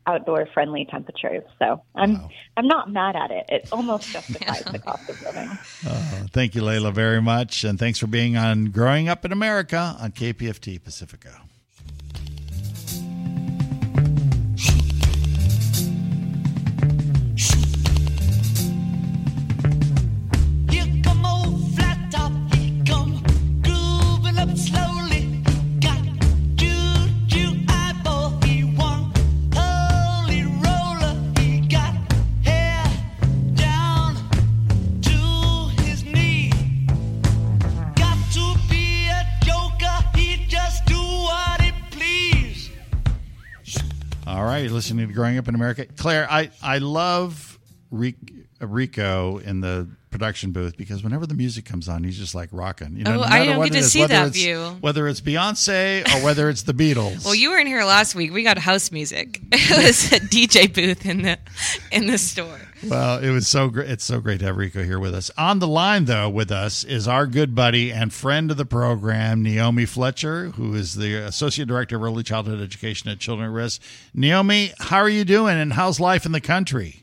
[0.05, 1.43] outdoor friendly temperatures.
[1.59, 3.45] So I'm I'm not mad at it.
[3.49, 5.49] It almost justifies the cost of living.
[5.87, 9.95] Uh, thank you, Layla, very much, and thanks for being on Growing Up in America
[9.99, 11.41] on KPFT Pacifica.
[45.13, 45.85] Growing Up in America.
[45.85, 47.59] Claire, I, I love
[47.91, 52.95] Rico in the production booth because whenever the music comes on, he's just like rocking.
[52.95, 54.77] You know, Oh, no I don't what get to is, see that view.
[54.79, 57.25] Whether it's Beyonce or whether it's the Beatles.
[57.25, 58.31] Well, you weren't here last week.
[58.31, 59.41] We got house music.
[59.51, 61.37] It was a DJ booth in the
[61.91, 62.59] in the store.
[62.85, 63.89] Well, it was so great.
[63.89, 65.31] It's so great to have Rico here with us.
[65.37, 69.43] On the line, though, with us is our good buddy and friend of the program,
[69.43, 73.81] Neomi Fletcher, who is the Associate Director of Early Childhood Education at Children at Risk.
[74.15, 77.02] Neomi, how are you doing and how's life in the country?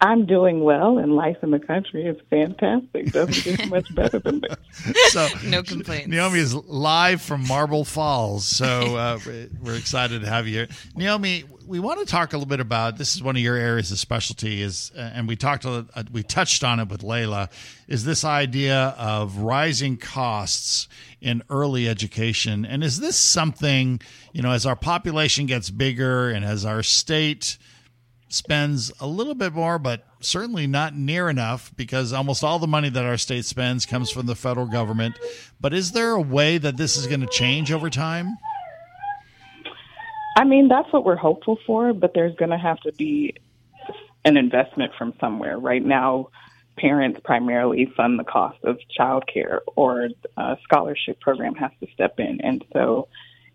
[0.00, 3.10] I'm doing well, and life in the country is fantastic.
[3.12, 4.56] Doesn't get much better than this.
[5.08, 6.08] So, No complaints.
[6.08, 9.18] Neomi is live from Marble Falls, so uh,
[9.60, 10.66] we're excited to have you here.
[10.96, 13.16] Neomi, we want to talk a little bit about this.
[13.16, 16.22] Is one of your areas of specialty is, uh, and we talked, a, uh, we
[16.22, 17.50] touched on it with Layla.
[17.88, 20.86] Is this idea of rising costs
[21.20, 24.00] in early education, and is this something
[24.32, 27.58] you know as our population gets bigger and as our state
[28.28, 32.88] spends a little bit more, but certainly not near enough because almost all the money
[32.88, 35.18] that our state spends comes from the federal government.
[35.60, 38.36] But is there a way that this is going to change over time?
[40.36, 43.34] I mean, that's what we're hopeful for, but there's going to have to be
[44.24, 45.58] an investment from somewhere.
[45.58, 46.28] Right now,
[46.76, 52.40] parents primarily fund the cost of childcare, or a scholarship program has to step in.
[52.42, 53.08] And so,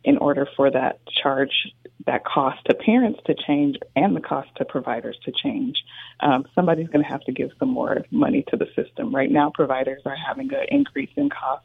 [0.04, 1.74] in order for that charge,
[2.06, 5.78] that cost to parents to change and the cost to providers to change,
[6.20, 9.16] um, somebody's going to have to give some more money to the system.
[9.16, 11.64] Right now, providers are having an increase in cost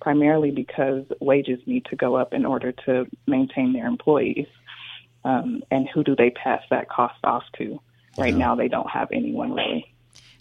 [0.00, 4.46] primarily because wages need to go up in order to maintain their employees.
[5.24, 7.80] Um, and who do they pass that cost off to?
[8.18, 9.92] Right now, they don't have anyone really.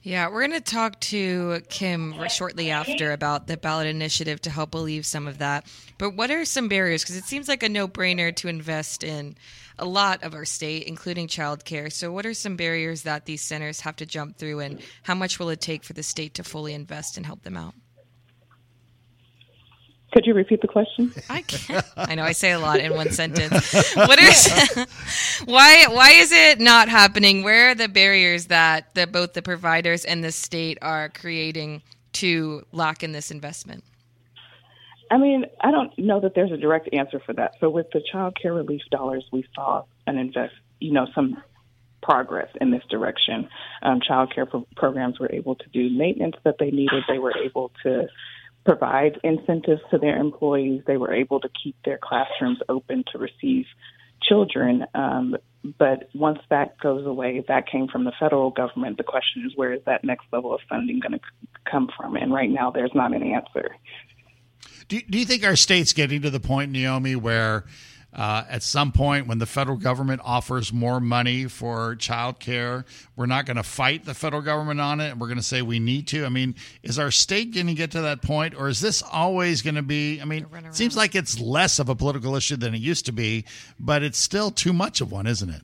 [0.01, 4.73] Yeah, we're going to talk to Kim shortly after about the ballot initiative to help
[4.73, 5.65] alleviate some of that.
[5.97, 7.03] But what are some barriers?
[7.03, 9.35] Because it seems like a no brainer to invest in
[9.77, 11.91] a lot of our state, including childcare.
[11.91, 15.39] So, what are some barriers that these centers have to jump through, and how much
[15.39, 17.73] will it take for the state to fully invest and help them out?
[20.11, 21.13] Could you repeat the question?
[21.29, 21.85] I can't.
[21.95, 23.73] I know I say a lot in one sentence.
[23.95, 24.47] What is
[25.45, 27.43] why why is it not happening?
[27.43, 31.83] Where are the barriers that that both the providers and the state are creating
[32.13, 33.83] to lock in this investment?
[35.11, 37.53] I mean, I don't know that there's a direct answer for that.
[37.59, 41.41] So with the child care relief dollars, we saw an invest, you know, some
[42.01, 43.49] progress in this direction.
[43.81, 47.03] Um, child care pro- programs were able to do maintenance that they needed.
[47.07, 48.07] They were able to
[48.65, 50.83] provide incentives to their employees.
[50.85, 53.65] They were able to keep their classrooms open to receive
[54.21, 54.85] children.
[54.93, 55.37] Um,
[55.77, 58.97] but once that goes away, that came from the federal government.
[58.97, 61.19] The question is, where is that next level of funding going to
[61.69, 62.15] come from?
[62.15, 63.75] And right now, there's not an answer.
[64.87, 67.65] Do, do you think our state's getting to the point, Neomi, where
[68.13, 72.85] uh, at some point when the federal government offers more money for child care,
[73.15, 75.61] we're not going to fight the federal government on it and we're going to say
[75.61, 76.25] we need to?
[76.25, 79.61] I mean, is our state going to get to that point or is this always
[79.61, 80.19] going to be?
[80.21, 83.11] I mean, it seems like it's less of a political issue than it used to
[83.11, 83.45] be,
[83.79, 85.61] but it's still too much of one, isn't it?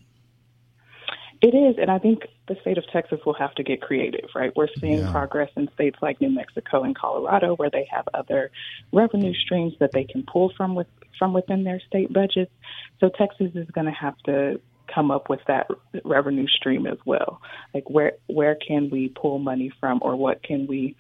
[1.42, 4.56] It is, and I think the state of Texas will have to get creative, right?
[4.56, 5.12] We're seeing Yeah.
[5.12, 8.52] progress in states like New Mexico and Colorado where they have other
[8.92, 10.88] revenue streams that they can pull from with
[11.18, 12.52] from within their state budgets.
[13.00, 14.60] So Texas is going to have to
[14.94, 15.68] come up with that
[16.04, 17.42] revenue stream as well.
[17.74, 20.96] Like where where can we pull money from or what can we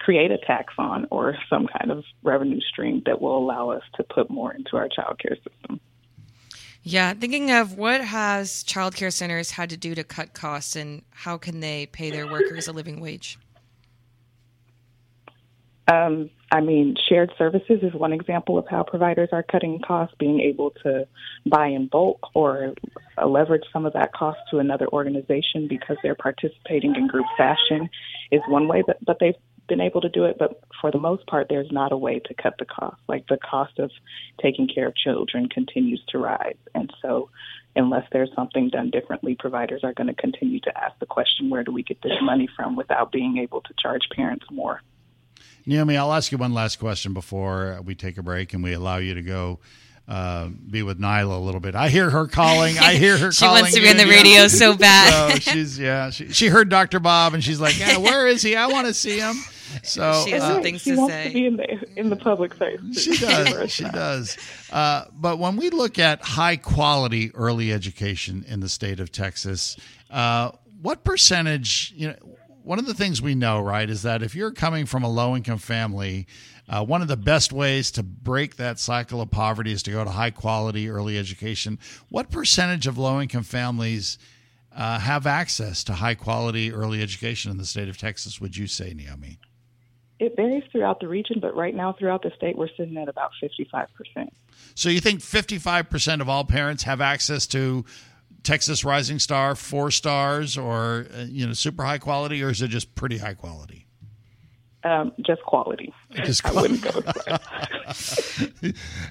[0.00, 4.02] create a tax on or some kind of revenue stream that will allow us to
[4.02, 5.78] put more into our child care system.
[6.82, 11.36] Yeah, thinking of what has childcare centers had to do to cut costs and how
[11.36, 13.38] can they pay their workers a living wage?
[15.88, 20.40] Um, I mean, shared services is one example of how providers are cutting costs, being
[20.40, 21.06] able to
[21.46, 22.74] buy in bulk or
[23.16, 27.88] uh, leverage some of that cost to another organization because they're participating in group fashion
[28.32, 29.36] is one way that, that they've
[29.68, 30.38] been able to do it.
[30.40, 33.00] But for the most part, there's not a way to cut the cost.
[33.08, 33.92] Like the cost of
[34.42, 36.56] taking care of children continues to rise.
[36.74, 37.30] And so,
[37.76, 41.62] unless there's something done differently, providers are going to continue to ask the question, where
[41.62, 44.82] do we get this money from without being able to charge parents more?
[45.66, 48.96] Neomi, I'll ask you one last question before we take a break and we allow
[48.96, 49.58] you to go
[50.08, 51.76] uh, be with Nyla a little bit.
[51.76, 52.78] I hear her calling.
[52.78, 53.58] I hear her She calling.
[53.58, 55.34] She wants to be on the radio so bad.
[55.42, 56.10] So she's yeah.
[56.10, 56.98] She, she heard Dr.
[56.98, 58.56] Bob and she's like, yeah, where is he?
[58.56, 59.36] I want to see him.
[59.84, 61.28] So She has uh, some things she to wants say.
[61.28, 62.80] to be in the in the public face.
[63.00, 63.70] she does.
[63.70, 64.36] She does.
[64.72, 69.76] Uh, but when we look at high quality early education in the state of Texas,
[70.10, 70.50] uh,
[70.82, 71.92] what percentage?
[71.96, 72.16] You know,
[72.70, 75.34] one of the things we know, right, is that if you're coming from a low
[75.34, 76.28] income family,
[76.68, 80.04] uh, one of the best ways to break that cycle of poverty is to go
[80.04, 81.80] to high quality early education.
[82.10, 84.18] What percentage of low income families
[84.72, 88.40] uh, have access to high quality early education in the state of Texas?
[88.40, 89.38] Would you say, Neomi?
[90.20, 93.32] It varies throughout the region, but right now throughout the state, we're sitting at about
[93.42, 93.88] 55%.
[94.76, 97.84] So you think 55% of all parents have access to
[98.42, 102.68] Texas Rising Star, four stars, or uh, you know, super high quality, or is it
[102.68, 103.86] just pretty high quality?
[104.82, 105.92] Um, just quality.
[106.24, 107.02] Just I wouldn't go
[107.86, 108.50] as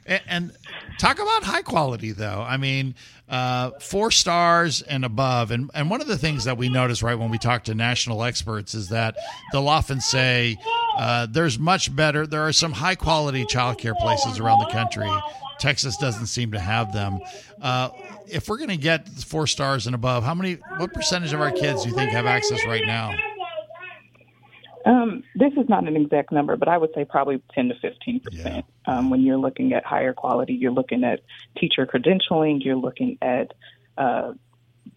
[0.05, 0.51] and, and
[0.97, 2.43] talk about high quality, though.
[2.47, 2.95] I mean,
[3.27, 5.51] uh, four stars and above.
[5.51, 8.23] And and one of the things that we notice, right, when we talk to national
[8.23, 9.15] experts, is that
[9.51, 10.57] they'll often say
[10.97, 12.25] uh, there's much better.
[12.25, 15.09] There are some high quality childcare places around the country.
[15.59, 17.19] Texas doesn't seem to have them.
[17.61, 17.89] Uh,
[18.31, 20.55] if we're going to get four stars and above, how many?
[20.77, 23.13] What percentage of our kids do you think have access right now?
[24.85, 28.19] Um, this is not an exact number, but I would say probably 10 to 15
[28.21, 28.65] percent.
[28.85, 31.21] Um, when you're looking at higher quality, you're looking at
[31.57, 33.53] teacher credentialing, you're looking at
[33.97, 34.33] uh,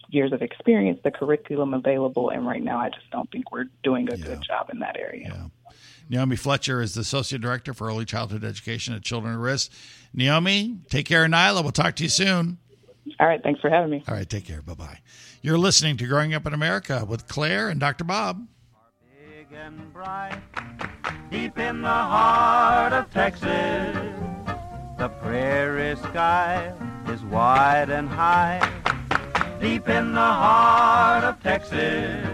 [0.09, 4.11] years of experience, the curriculum available, and right now I just don't think we're doing
[4.11, 5.51] a good job in that area.
[6.11, 9.73] Neomi Fletcher is the Associate Director for Early Childhood Education at Children at Risk.
[10.15, 11.63] Neomi, take care of Nyla.
[11.63, 12.59] We'll talk to you soon.
[13.19, 14.05] All right, thanks for having me.
[14.07, 14.63] All right, take care.
[14.63, 14.99] Bye bye.
[15.43, 18.05] You're listening to Growing Up in America with Claire and Dr.
[18.05, 18.47] Bob.
[19.19, 20.39] Big and bright,
[21.31, 23.97] deep in the heart of Texas.
[24.99, 26.73] The prairie sky
[27.09, 28.61] is wide and high,
[29.61, 32.25] deep in the heart of Texas.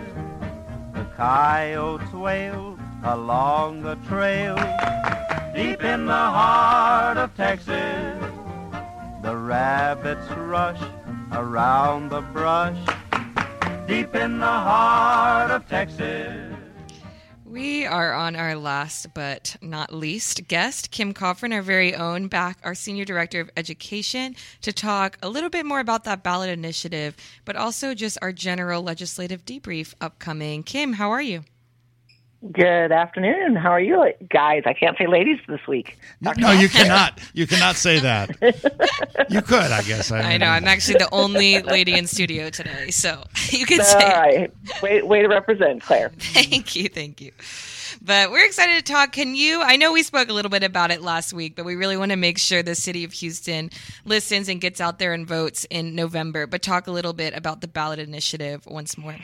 [0.95, 4.57] The coyotes wail along the trail,
[5.55, 8.18] deep in the heart of Texas.
[9.29, 10.81] The rabbits rush
[11.33, 12.79] around the brush,
[13.87, 16.57] deep in the heart of Texas.
[17.45, 22.57] We are on our last but not least guest, Kim Kofron, our very own, back,
[22.65, 27.15] our Senior Director of Education, to talk a little bit more about that ballot initiative,
[27.45, 30.63] but also just our general legislative debrief upcoming.
[30.63, 31.45] Kim, how are you?
[32.53, 33.57] Good afternoon.
[33.57, 34.63] How are you guys?
[34.65, 35.99] I can't say ladies this week.
[36.21, 37.19] No, you cannot.
[37.35, 38.31] You cannot say that.
[39.29, 40.13] you could, I guess.
[40.13, 40.47] I know.
[40.47, 44.09] I'm actually the only lady in studio today, so you can All say.
[44.09, 44.83] right.
[44.83, 46.11] Way, way to represent, Claire.
[46.19, 47.33] Thank you, thank you.
[48.01, 49.11] But we're excited to talk.
[49.13, 49.61] Can you?
[49.61, 52.13] I know we spoke a little bit about it last week, but we really want
[52.13, 53.71] to make sure the city of Houston
[54.05, 56.47] listens and gets out there and votes in November.
[56.47, 59.17] But talk a little bit about the ballot initiative once more.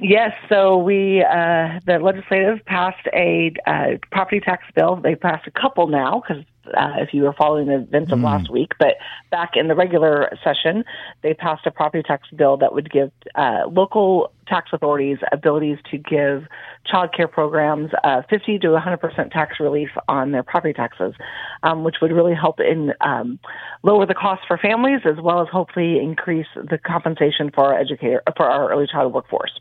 [0.00, 4.96] Yes, so we, uh, the legislative passed a uh, property tax bill.
[4.96, 6.44] They passed a couple now because
[6.76, 8.96] uh, if you were following the events of last week, but
[9.30, 10.84] back in the regular session,
[11.22, 15.98] they passed a property tax bill that would give uh, local tax authorities abilities to
[15.98, 16.44] give
[16.86, 21.14] child care programs uh, 50 to 100% tax relief on their property taxes,
[21.62, 23.38] um, which would really help in um,
[23.82, 28.22] lower the cost for families as well as hopefully increase the compensation for our educator
[28.36, 29.60] for our early child workforce.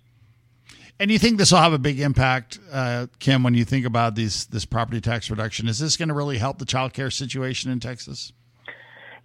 [0.99, 4.15] And you think this will have a big impact, uh, Kim, when you think about
[4.15, 5.67] these this property tax reduction?
[5.67, 8.31] Is this going to really help the child care situation in Texas?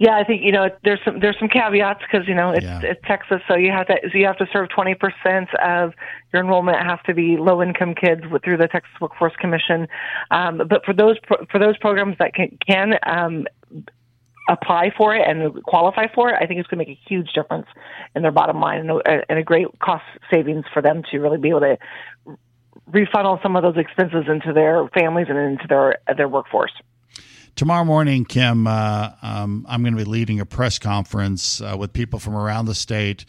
[0.01, 2.81] Yeah, I think you know there's some there's some caveats because you know it's Yeah.
[2.83, 5.93] it's Texas, so you have to so you have to serve twenty percent of
[6.33, 9.89] your enrollment has to be low income kids through the Texas Workforce Commission.
[10.31, 13.47] Um, but for those pro- for those programs that can can um,
[14.49, 17.32] apply for it and qualify for it, I think it's going to make a huge
[17.34, 17.66] difference
[18.14, 21.38] in their bottom line and a, and a great cost savings for them to really
[21.38, 21.76] be able to
[22.86, 26.72] refunnel some of those expenses into their families and into their their workforce.
[27.55, 31.92] Tomorrow morning, Kim, uh, um, I'm going to be leading a press conference uh, with
[31.92, 33.24] people from around the state,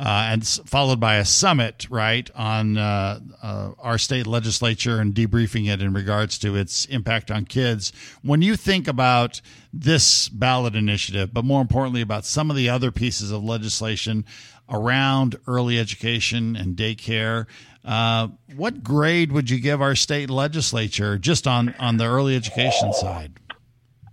[0.00, 5.70] uh, and followed by a summit, right, on uh, uh, our state legislature and debriefing
[5.70, 7.92] it in regards to its impact on kids.
[8.22, 9.42] When you think about
[9.74, 14.24] this ballot initiative, but more importantly about some of the other pieces of legislation
[14.70, 17.44] around early education and daycare,
[17.84, 22.94] uh, what grade would you give our state legislature just on on the early education
[22.94, 23.38] side?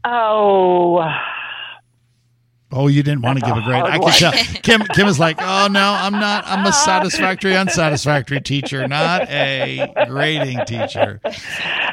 [0.03, 1.01] Oh.
[2.69, 3.79] Oh, you didn't want to give a a grade.
[3.79, 4.11] hard I one.
[4.11, 4.61] can tell.
[4.61, 6.43] Kim Kim is like, oh no, I'm not.
[6.45, 11.21] I'm a satisfactory, unsatisfactory teacher, not a grading teacher.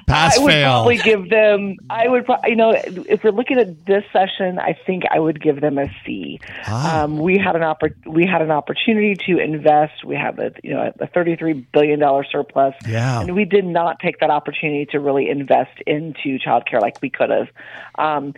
[0.08, 0.70] Pass I would fail.
[0.70, 1.76] probably give them.
[1.88, 5.40] I would, pro- you know, if we're looking at this session, I think I would
[5.40, 6.40] give them a C.
[6.66, 7.02] Ah.
[7.04, 10.04] Um, we had an oppor- we had an opportunity to invest.
[10.04, 12.74] We have a you know a thirty three billion dollar surplus.
[12.88, 13.20] Yeah.
[13.20, 17.30] and we did not take that opportunity to really invest into childcare like we could
[17.30, 17.48] have.
[17.96, 18.34] Um,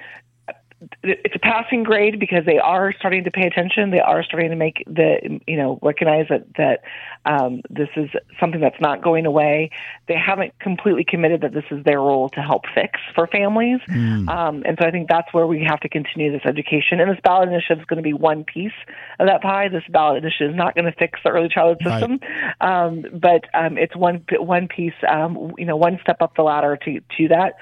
[1.03, 3.91] it's a passing grade because they are starting to pay attention.
[3.91, 6.81] They are starting to make the you know recognize that that
[7.25, 9.71] um, this is something that's not going away.
[10.07, 14.63] They haven't completely committed that this is their role to help fix for families, um,
[14.67, 17.01] and so I think that's where we have to continue this education.
[17.01, 18.73] And this ballot initiative is going to be one piece
[19.19, 19.69] of that pie.
[19.69, 22.01] This ballot initiative is not going to fix the early childhood Right.
[22.01, 22.21] system,
[22.61, 24.95] um, but um, it's one one piece.
[25.09, 27.55] Um, you know, one step up the ladder to to that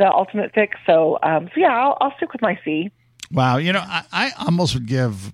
[0.00, 0.76] that ultimate fix.
[0.86, 2.90] So, um, so yeah, I'll, I'll stick with my C.
[3.30, 5.32] Wow, you know, I, I almost would give.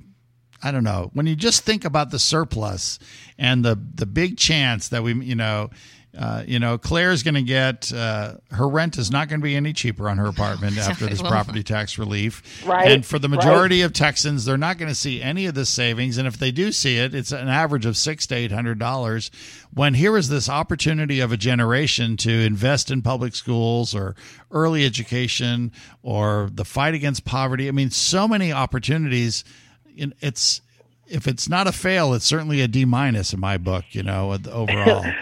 [0.62, 1.10] I don't know.
[1.14, 2.98] When you just think about the surplus
[3.38, 5.70] and the the big chance that we, you know,
[6.16, 9.54] uh, you know, Claire's going to get uh, her rent is not going to be
[9.54, 12.64] any cheaper on her apartment after this property tax relief.
[12.64, 13.36] Right, And for the right.
[13.36, 16.16] majority of Texans, they're not going to see any of this savings.
[16.16, 19.30] And if they do see it, it's an average of six to eight hundred dollars.
[19.74, 24.16] When here is this opportunity of a generation to invest in public schools or
[24.50, 25.70] early education
[26.02, 27.68] or the fight against poverty.
[27.68, 29.44] I mean, so many opportunities.
[29.96, 30.62] It's
[31.08, 33.84] if it's not a fail, it's certainly a D minus in my book.
[33.90, 35.04] You know, overall.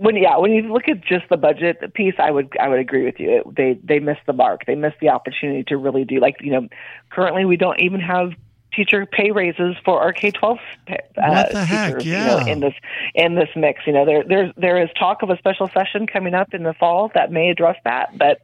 [0.00, 3.04] when yeah, when you look at just the budget piece, I would I would agree
[3.04, 3.36] with you.
[3.36, 4.64] It, they they missed the mark.
[4.66, 6.68] They missed the opportunity to really do like you know.
[7.10, 8.30] Currently, we don't even have
[8.74, 10.58] teacher pay raises for our K twelve
[10.88, 11.88] uh, What the heck?
[11.98, 12.06] teachers.
[12.06, 12.46] You know, Yeah.
[12.52, 12.74] in this
[13.14, 16.34] in this mix, you know, there there's there is talk of a special session coming
[16.34, 18.40] up in the fall that may address that, but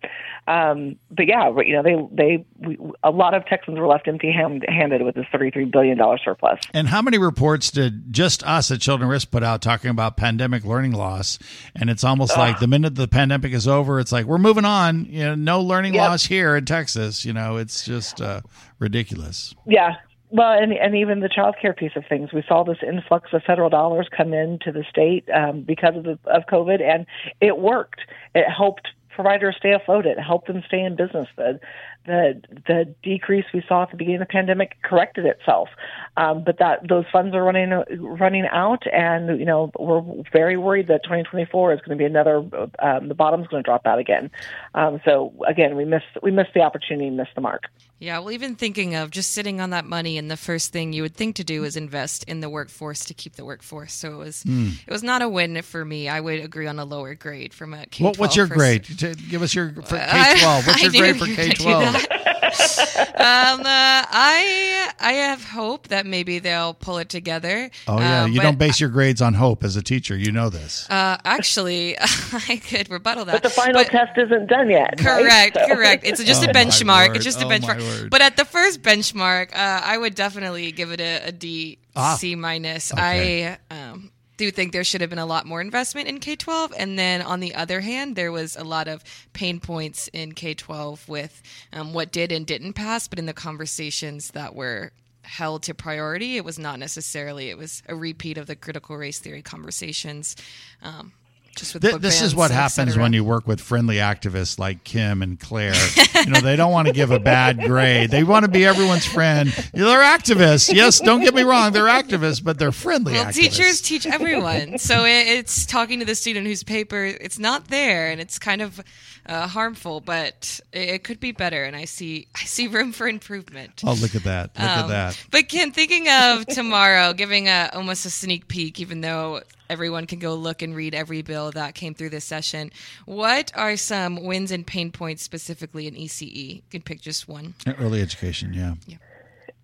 [0.49, 4.31] um, but yeah, you know, they they we, a lot of Texans were left empty
[4.33, 6.61] handed with this thirty three billion dollar surplus.
[6.73, 10.65] And how many reports did just us at Children Risk put out talking about pandemic
[10.65, 11.39] learning loss?
[11.75, 15.07] And it's almost like the minute the pandemic is over, it's like we're moving on.
[15.07, 16.09] You know, no learning Yep.
[16.09, 17.25] loss here in Texas.
[17.25, 18.41] You know, it's just uh,
[18.79, 19.55] ridiculous.
[19.67, 19.95] Yeah.
[20.31, 23.43] Well, and and even the child care piece of things, we saw this influx of
[23.45, 27.07] federal dollars come into the state um, because of the, of COVID, and
[27.41, 28.01] it worked.
[28.35, 30.05] It helped providers stay afloat.
[30.05, 31.29] It helped them stay in business.
[31.37, 31.59] The
[32.07, 35.69] the the decrease we saw at the beginning of the pandemic corrected itself,
[36.17, 40.03] um, but that those funds are running running out, and you know we're
[40.33, 42.39] very worried that 2024 is going to be another.
[42.79, 44.31] Um, the bottom's going to drop out again.
[44.75, 47.65] Um, so again, we missed we missed the opportunity, missed the mark.
[47.99, 51.01] Yeah, well, even thinking of just sitting on that money, and the first thing you
[51.01, 53.95] would think to do is invest in the workforce to keep the workforce.
[53.95, 54.69] So it was Hmm.
[54.87, 56.07] it was not a win for me.
[56.09, 58.05] I would agree on a lower grade from a K.
[58.05, 58.87] What, what's your grade?
[59.31, 60.67] Give us your K twelve.
[60.67, 61.96] What's your grade for you were gonna K do twelve?
[63.17, 67.71] um, uh, I I have hope that maybe they'll pull it together.
[67.89, 70.17] Oh yeah, Um, you don't base your grades on hope as a teacher.
[70.17, 70.89] You know this.
[70.91, 73.33] Uh, actually, I could rebuttal that.
[73.33, 75.01] But the final test isn't done yet.
[75.03, 75.23] right?
[75.23, 76.05] Correct, So- correct.
[76.05, 77.15] It's just Oh, a benchmark.
[77.17, 78.11] It's just a Oh, my benchmark.
[78.11, 82.17] But at the first benchmark, uh, I would definitely give it a, a D, Ah.
[82.17, 82.93] C minus.
[82.93, 83.57] Okay.
[83.71, 86.73] I um, do think there should have been a lot more investment in K twelve,
[86.77, 90.55] and then on the other hand, there was a lot of pain points in K
[90.55, 95.63] twelve with um, what did and didn't pass, but in the conversations that were held
[95.65, 97.51] to priority, it was not necessarily.
[97.51, 100.37] It was a repeat of the critical race theory conversations.
[100.83, 101.13] Um,
[101.57, 105.23] just with Th- this is what happens when you work with friendly activists like Kim
[105.23, 105.75] and Claire.
[106.25, 108.11] you know, they don't want to give a bad grade.
[108.11, 109.49] They want to be everyone's friend.
[109.73, 110.73] They're activists.
[110.73, 111.73] Yes, don't get me wrong.
[111.73, 113.35] They're activists, but they're friendly Well, activists.
[113.35, 118.11] teachers teach everyone, so it, it's talking to the student whose paper it's not there,
[118.11, 118.81] and it's kind of
[119.29, 121.65] uh, harmful, but it, it could be better.
[121.65, 123.83] And I see I see room for improvement.
[123.85, 124.51] Oh, look at that.
[124.55, 125.19] Look at Um, that.
[125.31, 130.19] But Kim, thinking of tomorrow, giving a almost a sneak peek, even though everyone can
[130.19, 132.71] go look and read every bill that came through this session.
[133.05, 136.57] What are some wins and pain points specifically in ECE?
[136.57, 137.55] You can pick just one.
[137.79, 138.75] Early education, yeah.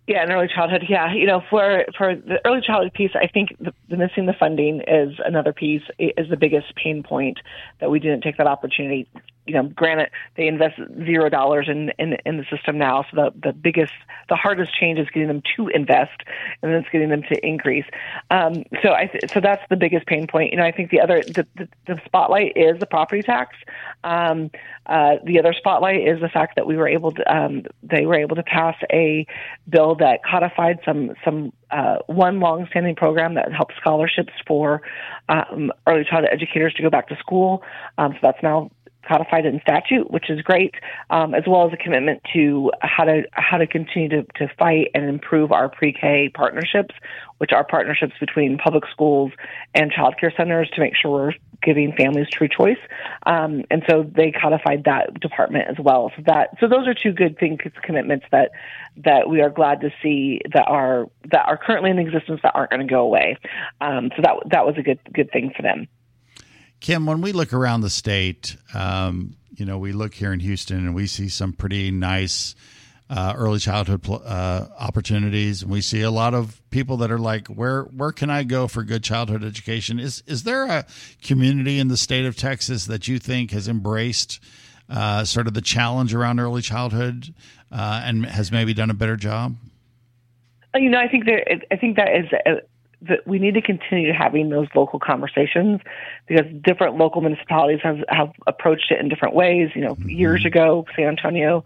[0.08, 0.82] Yeah, in early childhood.
[0.88, 4.34] Yeah, you know, for for the early childhood piece, I think the, the missing the
[4.38, 5.82] funding is another piece.
[5.98, 7.38] Is the biggest pain point
[7.80, 9.08] that we didn't take that opportunity.
[9.46, 13.48] You know, granted, they invest zero dollars in, in in the system now, so the
[13.48, 13.92] the biggest,
[14.28, 16.22] the hardest change is getting them to invest,
[16.62, 17.84] and then it's getting them to increase.
[18.30, 20.52] Um, so I so that's the biggest pain point.
[20.52, 23.56] You know, I think the other the the, the spotlight is the property tax.
[24.04, 24.50] Um,
[24.86, 28.16] uh, the other spotlight is the fact that we were able to um, they were
[28.18, 29.26] able to pass a
[29.68, 34.82] bill that codified some some uh, one long-standing program that helps scholarships for
[35.28, 37.62] um, early childhood educators to go back to school.
[37.98, 38.70] Um, so that's now
[39.06, 40.74] codified in statute, which is great,
[41.10, 44.90] um, as well as a commitment to how to how to continue to, to fight
[44.94, 46.94] and improve our pre-K partnerships,
[47.38, 49.32] which are partnerships between public schools
[49.74, 51.32] and child care centers to make sure we're
[51.62, 52.78] giving families true choice.
[53.26, 56.10] Um, and so they codified that department as well.
[56.16, 58.50] So that so those are two good things commitments that
[59.04, 62.70] that we are glad to see that are that are currently in existence that aren't
[62.70, 63.36] going to go away.
[63.80, 65.88] Um, so that that was a good good thing for them.
[66.82, 70.78] Kim, when we look around the state, um, you know, we look here in Houston
[70.78, 72.56] and we see some pretty nice
[73.08, 77.20] uh, early childhood pl- uh, opportunities, and we see a lot of people that are
[77.20, 80.84] like, "Where where can I go for good childhood education?" Is is there a
[81.22, 84.40] community in the state of Texas that you think has embraced
[84.90, 87.32] uh, sort of the challenge around early childhood
[87.70, 89.54] uh, and has maybe done a better job?
[90.74, 91.44] You know, I think there.
[91.70, 92.54] I think that is uh,
[93.08, 95.80] that we need to continue having those local conversations
[96.28, 99.70] because different local municipalities have have approached it in different ways.
[99.74, 101.64] You know, years ago, San Antonio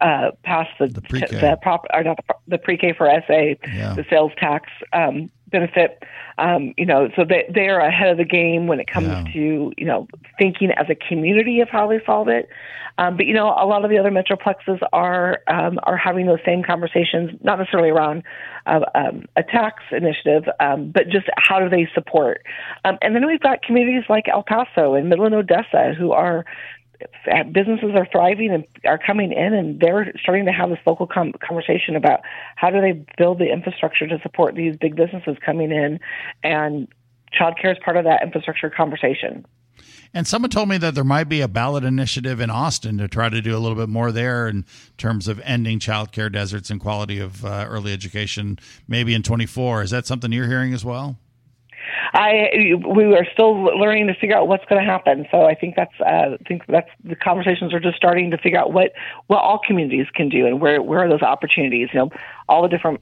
[0.00, 1.56] uh, passed the the, pre-K.
[1.62, 3.94] prop or not the, the pre-K for SA, Yeah.
[3.94, 6.02] the sales tax um, benefit.
[6.38, 9.32] Um, you know, so they they are ahead of the game when it comes Yeah.
[9.32, 10.06] to you know
[10.38, 12.48] thinking as a community of how they solve it.
[12.98, 16.40] Um, but you know, a lot of the other metroplexes are um, are having those
[16.44, 18.24] same conversations, not necessarily around
[18.66, 22.42] uh, um, a tax initiative, um, but just how do they support.
[22.84, 26.44] Um, and then we've got communities like El Paso and Midland Odessa who are
[27.52, 31.32] businesses are thriving and are coming in, and they're starting to have this local com-
[31.46, 32.20] conversation about
[32.56, 36.00] how do they build the infrastructure to support these big businesses coming in,
[36.42, 36.88] and
[37.38, 39.44] childcare is part of that infrastructure conversation.
[40.14, 43.28] And someone told me that there might be a ballot initiative in Austin to try
[43.28, 44.64] to do a little bit more there in
[44.96, 49.82] terms of ending childcare deserts and quality of uh, early education, maybe in 24.
[49.82, 51.18] Is that something you're hearing as well?
[52.12, 55.26] I we are still learning to figure out what's going to happen.
[55.30, 58.58] So I think that's uh, I think that's the conversations are just starting to figure
[58.58, 58.92] out what
[59.26, 61.88] what all communities can do and where where are those opportunities.
[61.92, 62.10] You know,
[62.48, 63.00] all the different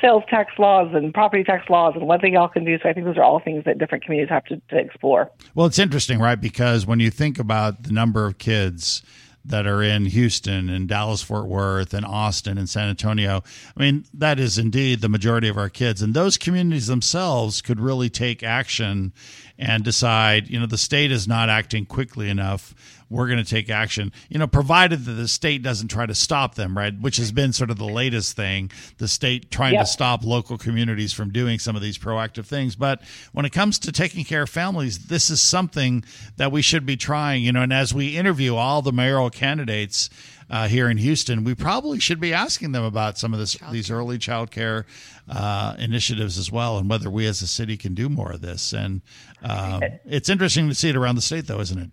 [0.00, 2.78] sales tax laws and property tax laws and what they all can do.
[2.82, 5.30] So I think those are all things that different communities have to, to explore.
[5.54, 6.40] Well, it's interesting, right?
[6.40, 9.02] Because when you think about the number of kids
[9.48, 13.42] that are in Houston and Dallas Fort Worth and Austin and San Antonio.
[13.76, 16.02] I mean, that is indeed the majority of our kids.
[16.02, 19.12] And those communities themselves could really take action
[19.58, 22.74] and decide, you know, the state is not acting quickly enough.
[23.08, 26.56] We're going to take action, you know, provided that the state doesn't try to stop
[26.56, 26.92] them, right?
[27.00, 29.82] Which has been sort of the latest thing, the state trying Yep.
[29.84, 32.74] to stop local communities from doing some of these proactive things.
[32.74, 33.00] But
[33.32, 36.04] when it comes to taking care of families, this is something
[36.36, 40.10] that we should be trying, you know, and as we interview all the mayoral candidates,
[40.50, 43.90] uh, here in Houston, we probably should be asking them about some of this, these
[43.90, 44.86] early child care
[45.28, 48.72] uh, initiatives as well, and whether we as a city can do more of this.
[48.72, 49.02] And
[49.42, 51.90] um, it's interesting to see it around the state, though, isn't it?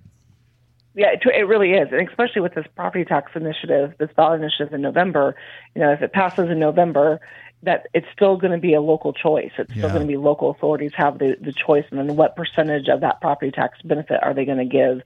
[0.95, 4.73] Yeah, it, it really is, and especially with this property tax initiative, this ballot initiative
[4.73, 5.35] in November.
[5.73, 7.19] You know, if it passes in November,
[7.63, 9.49] that it's still going to be a local choice.
[9.57, 9.93] It's still Yeah.
[9.95, 13.21] going to be local authorities have the the choice, and then what percentage of that
[13.21, 15.01] property tax benefit are they going to give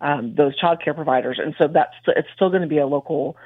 [0.00, 1.38] um, those child care providers?
[1.42, 3.36] And so that's it's still going to be a local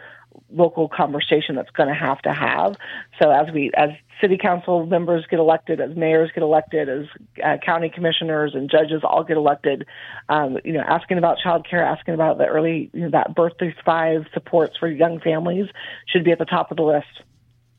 [0.50, 2.76] local conversation that's going to have to have.
[3.20, 3.90] So as we as
[4.20, 7.06] city council members get elected, as mayors get elected, as
[7.44, 9.86] uh, county commissioners and judges all get elected,
[10.28, 13.52] um, you know, asking about child care, asking about the early you know, that birth
[13.58, 15.66] through five supports for young families
[16.06, 17.22] should be at the top of the list.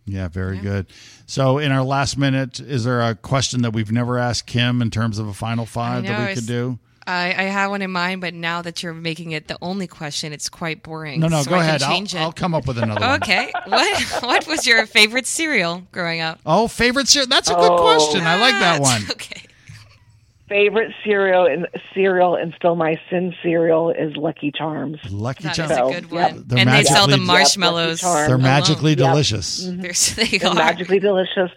[0.07, 0.85] Yeah, very good.
[1.25, 4.91] So, in our last minute, is there a question that we've never asked Kim in
[4.91, 6.77] terms of a final five know, that we could do?
[7.07, 10.33] I, I had one in mind, but now that you're making it the only question,
[10.33, 11.19] it's quite boring.
[11.19, 11.83] No, no, so go I can ahead.
[11.83, 12.15] I'll, it.
[12.15, 13.21] I'll come up with another one.
[13.21, 13.51] Okay.
[13.67, 16.39] what What was your favorite cereal growing up?
[16.45, 17.27] Oh, favorite cereal?
[17.29, 17.77] That's a good Oh.
[17.81, 18.21] question.
[18.21, 19.01] I like that one.
[19.11, 19.41] Okay.
[20.47, 24.99] Favorite cereal and cereal and still my sin cereal is Lucky Charms.
[25.09, 25.71] Lucky That Charms.
[25.71, 26.31] is a So, good yep.
[26.33, 26.43] one.
[26.45, 28.03] They're and they sell the magically- marshmallows.
[28.03, 28.41] Yep, They're alone.
[28.43, 28.97] magically Yep.
[28.99, 29.65] delicious.
[29.67, 29.91] They're,
[30.27, 30.53] they They're are.
[30.53, 31.49] magically delicious.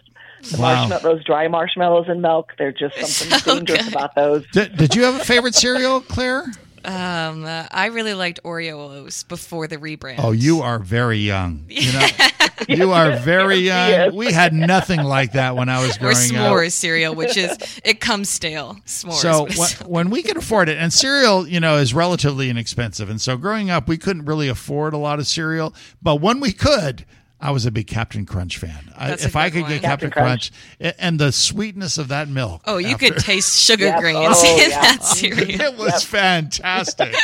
[0.43, 0.87] The Wow.
[0.87, 3.93] marshmallow, those dry marshmallows and milk, they're just something so dangerous good.
[3.93, 4.45] about those.
[4.51, 6.45] Did, did you have a favorite cereal, Claire?
[6.85, 10.15] Um, uh, I really liked Oreos before the rebrand.
[10.19, 11.65] Oh, you are very young.
[11.67, 12.07] You know,
[12.69, 13.89] you are very young.
[13.89, 14.13] Yes.
[14.13, 16.15] We had nothing like that when I was growing.
[16.15, 16.71] or growing s'mores up.
[16.71, 18.77] cereal, which is it comes stale.
[18.85, 19.13] S'mores.
[19.15, 23.09] So but when, when we could afford it, and cereal, you know, is relatively inexpensive,
[23.09, 25.75] and so growing up, we couldn't really afford a lot of cereal.
[26.01, 27.03] But when we could,
[27.41, 28.91] I was a big Captain Crunch fan.
[28.97, 29.81] I, if I good could get.
[29.81, 32.61] Captain, Captain Crunch, a- and the sweetness of that milk.
[32.65, 34.01] oh, you after- could taste sugar Yes.
[34.01, 34.81] grains Oh, in yeah.
[34.81, 35.61] that cereal.
[35.61, 37.15] It was fantastic.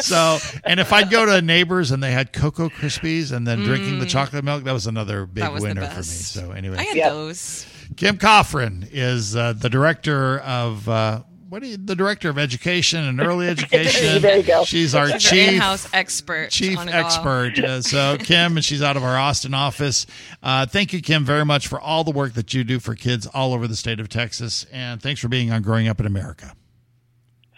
[0.00, 3.98] so, and if I'd go to neighbors and they had Cocoa Krispies and then drinking
[3.98, 5.52] the chocolate milk, that was another big Mm.
[5.54, 6.02] Was winner for me.
[6.04, 7.10] So, anyway, I had Yep.
[7.10, 7.66] those.
[7.96, 11.22] Kim Kofron is uh, the director of uh,
[11.54, 11.62] what?
[11.62, 14.20] Are you, the director of education and early education.
[14.20, 14.64] There you go.
[14.64, 16.50] She's our She's chief in-house expert.
[16.50, 17.04] chief on it all.
[17.04, 17.58] expert.
[17.60, 20.04] Uh, so, Kim, and she's out of our Austin office.
[20.42, 23.28] Uh, thank you, Kim, very much for all the work that you do for kids
[23.28, 26.54] all over the state of Texas, and thanks for being on Growing Up in America.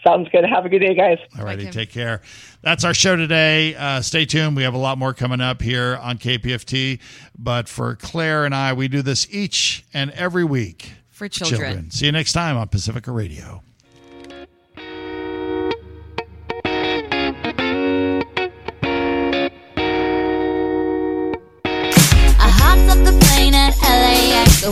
[0.07, 0.45] Sounds good.
[0.45, 1.19] Have a good day, guys.
[1.39, 2.21] All righty, take care.
[2.61, 3.75] That's our show today.
[3.75, 4.57] Uh, stay tuned.
[4.57, 7.01] We have a lot more coming up here on KPFT.
[7.37, 10.93] But for Claire and I, we do this each and every week.
[11.11, 11.91] For children.
[11.91, 13.63] See you next time on Pacifica Radio.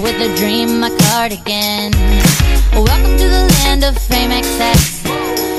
[0.01, 1.93] With a dream, my cardigan.
[2.73, 5.05] Welcome to the land of fame excess.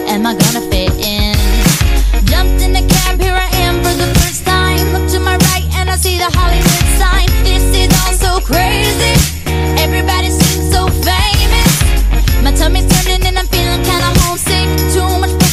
[0.07, 1.35] Am I gonna fit in?
[2.25, 4.91] Jumped in the cab, here I am for the first time.
[4.91, 7.29] Look to my right and I see the Hollywood sign.
[7.43, 9.15] This is all so crazy.
[9.79, 11.71] Everybody seems so famous.
[12.43, 14.67] My tummy's turning and I'm feeling kinda homesick.
[14.93, 15.44] Too much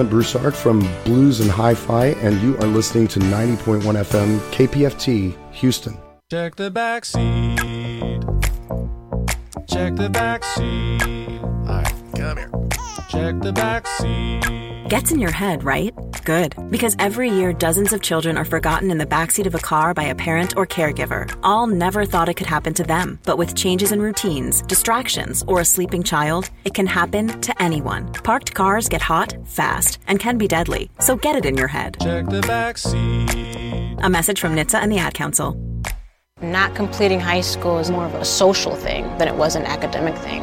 [0.00, 5.94] Clint Broussard from Blues and Hi-Fi, and you are listening to 90.1 FM KPFT, Houston.
[6.30, 8.22] Check the back seat.
[9.68, 11.38] Check the back seat.
[11.42, 12.50] All right, come here.
[13.10, 14.69] Check the back seat.
[14.88, 15.92] Gets in your head, right?
[16.24, 16.54] Good.
[16.70, 20.04] Because every year, dozens of children are forgotten in the backseat of a car by
[20.04, 21.32] a parent or caregiver.
[21.42, 23.18] All never thought it could happen to them.
[23.24, 28.12] But with changes in routines, distractions, or a sleeping child, it can happen to anyone.
[28.12, 30.90] Parked cars get hot, fast, and can be deadly.
[31.00, 31.96] So get it in your head.
[32.00, 33.96] Check the back seat.
[34.02, 35.56] A message from NHTSA and the Ad Council.
[36.42, 40.16] Not completing high school is more of a social thing than it was an academic
[40.16, 40.42] thing.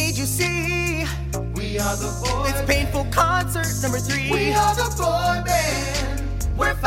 [1.81, 2.49] are the boy.
[2.49, 4.31] It's painful concert number three.
[4.31, 6.47] We are the boy band.
[6.57, 6.77] We're five.